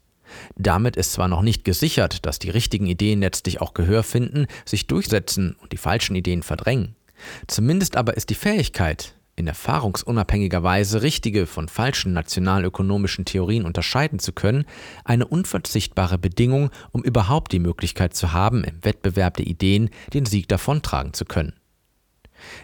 Damit 0.56 0.96
ist 0.96 1.14
zwar 1.14 1.28
noch 1.28 1.42
nicht 1.42 1.64
gesichert, 1.64 2.26
dass 2.26 2.40
die 2.40 2.50
richtigen 2.50 2.88
Ideen 2.88 3.20
letztlich 3.20 3.62
auch 3.62 3.74
Gehör 3.74 4.04
finden, 4.04 4.48
sich 4.66 4.88
durchsetzen 4.88 5.56
und 5.62 5.72
die 5.72 5.78
falschen 5.78 6.16
Ideen 6.16 6.44
verdrängen. 6.44 6.96
Zumindest 7.48 7.96
aber 7.96 8.18
ist 8.18 8.30
die 8.30 8.36
Fähigkeit, 8.36 9.16
in 9.36 9.48
erfahrungsunabhängiger 9.48 10.64
Weise 10.64 11.02
richtige 11.02 11.46
von 11.46 11.68
falschen 11.68 12.14
nationalökonomischen 12.14 13.26
Theorien 13.26 13.66
unterscheiden 13.66 14.20
zu 14.20 14.32
können, 14.32 14.66
eine 15.04 15.28
unverzichtbare 15.28 16.18
Bedingung, 16.18 16.72
um 16.92 17.04
überhaupt 17.04 17.52
die 17.52 17.60
Möglichkeit 17.60 18.16
zu 18.16 18.32
haben, 18.32 18.64
im 18.64 18.84
Wettbewerb 18.84 19.38
der 19.38 19.48
Ideen 19.48 19.90
den 20.14 20.26
Sieg 20.26 20.48
davontragen 20.48 21.14
zu 21.14 21.26
können. 21.26 21.54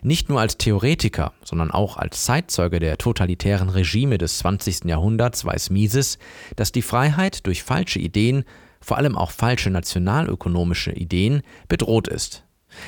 Nicht 0.02 0.30
nur 0.30 0.40
als 0.40 0.58
Theoretiker, 0.58 1.34
sondern 1.44 1.72
auch 1.72 1.98
als 1.98 2.26
Zeitzeuge 2.26 2.80
der 2.80 2.98
totalitären 2.98 3.70
Regime 3.70 4.18
des 4.18 4.40
20. 4.40 4.86
Jahrhunderts 4.86 5.46
weiß 5.46 5.70
Mises, 5.70 6.18
dass 6.56 6.72
die 6.72 6.82
Freiheit 6.82 7.46
durch 7.46 7.64
falsche 7.64 8.00
Ideen, 8.00 8.44
vor 8.80 8.98
allem 8.98 9.18
auch 9.18 9.32
falsche 9.32 9.70
nationalökonomische 9.70 10.92
Ideen, 10.92 11.42
bedroht 11.68 12.08
ist 12.08 12.44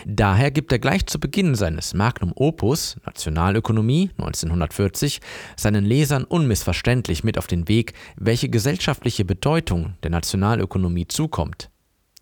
Daher 0.05 0.51
gibt 0.51 0.71
er 0.71 0.79
gleich 0.79 1.05
zu 1.05 1.19
Beginn 1.19 1.55
seines 1.55 1.93
Magnum 1.93 2.31
Opus 2.35 2.97
Nationalökonomie 3.05 4.11
1940 4.17 5.21
seinen 5.57 5.85
Lesern 5.85 6.23
unmissverständlich 6.23 7.23
mit 7.23 7.37
auf 7.37 7.47
den 7.47 7.67
Weg, 7.67 7.93
welche 8.15 8.49
gesellschaftliche 8.49 9.25
Bedeutung 9.25 9.95
der 10.03 10.11
Nationalökonomie 10.11 11.07
zukommt. 11.07 11.69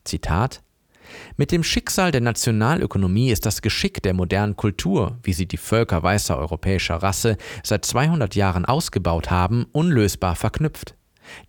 Zitat 0.03 0.61
mit 1.37 1.51
dem 1.51 1.63
Schicksal 1.63 2.11
der 2.11 2.21
Nationalökonomie 2.21 3.31
ist 3.31 3.45
das 3.45 3.61
Geschick 3.61 4.01
der 4.03 4.13
modernen 4.13 4.55
Kultur, 4.55 5.17
wie 5.23 5.33
sie 5.33 5.47
die 5.47 5.57
Völker 5.57 6.03
weißer 6.03 6.37
europäischer 6.37 6.95
Rasse 6.95 7.37
seit 7.63 7.85
200 7.85 8.35
Jahren 8.35 8.65
ausgebaut 8.65 9.31
haben, 9.31 9.65
unlösbar 9.71 10.35
verknüpft. 10.35 10.95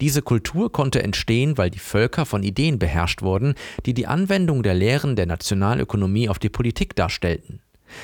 Diese 0.00 0.22
Kultur 0.22 0.70
konnte 0.72 1.02
entstehen, 1.02 1.58
weil 1.58 1.70
die 1.70 1.78
Völker 1.78 2.26
von 2.26 2.42
Ideen 2.42 2.78
beherrscht 2.78 3.22
wurden, 3.22 3.54
die 3.86 3.94
die 3.94 4.06
Anwendung 4.06 4.62
der 4.62 4.74
Lehren 4.74 5.16
der 5.16 5.26
Nationalökonomie 5.26 6.28
auf 6.28 6.38
die 6.38 6.50
Politik 6.50 6.94
darstellten. 6.94 7.60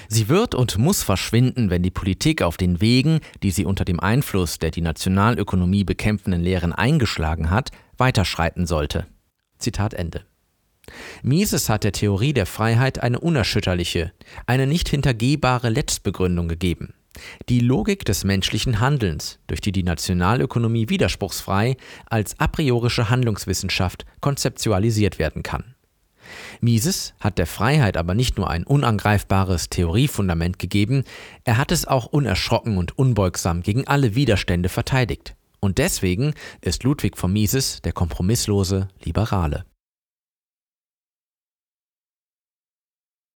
Sie 0.08 0.28
wird 0.28 0.54
und 0.54 0.78
muss 0.78 1.02
verschwinden, 1.02 1.70
wenn 1.70 1.82
die 1.82 1.90
Politik 1.90 2.42
auf 2.42 2.56
den 2.56 2.80
Wegen, 2.80 3.20
die 3.42 3.50
sie 3.50 3.64
unter 3.64 3.84
dem 3.84 4.00
Einfluss 4.00 4.58
der 4.58 4.70
die 4.70 4.82
Nationalökonomie 4.82 5.84
bekämpfenden 5.84 6.42
Lehren 6.42 6.72
eingeschlagen 6.72 7.50
hat, 7.50 7.70
weiterschreiten 7.96 8.66
sollte. 8.66 9.06
Zitat 9.58 9.94
Ende. 9.94 10.24
Mises 11.22 11.68
hat 11.68 11.84
der 11.84 11.92
Theorie 11.92 12.32
der 12.32 12.46
Freiheit 12.46 13.02
eine 13.02 13.20
unerschütterliche, 13.20 14.12
eine 14.46 14.66
nicht 14.66 14.88
hintergehbare 14.88 15.70
Letztbegründung 15.70 16.48
gegeben. 16.48 16.94
Die 17.48 17.60
Logik 17.60 18.04
des 18.04 18.24
menschlichen 18.24 18.80
Handelns, 18.80 19.38
durch 19.46 19.60
die 19.60 19.72
die 19.72 19.82
Nationalökonomie 19.82 20.88
widerspruchsfrei 20.88 21.76
als 22.06 22.38
a 22.38 22.46
priorische 22.46 23.10
Handlungswissenschaft 23.10 24.06
konzeptualisiert 24.20 25.18
werden 25.18 25.42
kann. 25.42 25.74
Mises 26.60 27.14
hat 27.20 27.38
der 27.38 27.46
Freiheit 27.46 27.96
aber 27.96 28.14
nicht 28.14 28.36
nur 28.36 28.50
ein 28.50 28.64
unangreifbares 28.64 29.70
Theoriefundament 29.70 30.58
gegeben, 30.58 31.04
er 31.44 31.56
hat 31.56 31.72
es 31.72 31.86
auch 31.86 32.06
unerschrocken 32.06 32.76
und 32.76 32.98
unbeugsam 32.98 33.62
gegen 33.62 33.86
alle 33.86 34.14
Widerstände 34.14 34.68
verteidigt. 34.68 35.34
Und 35.60 35.78
deswegen 35.78 36.34
ist 36.60 36.84
Ludwig 36.84 37.16
von 37.16 37.32
Mises 37.32 37.80
der 37.82 37.92
kompromisslose 37.92 38.88
Liberale. 39.02 39.64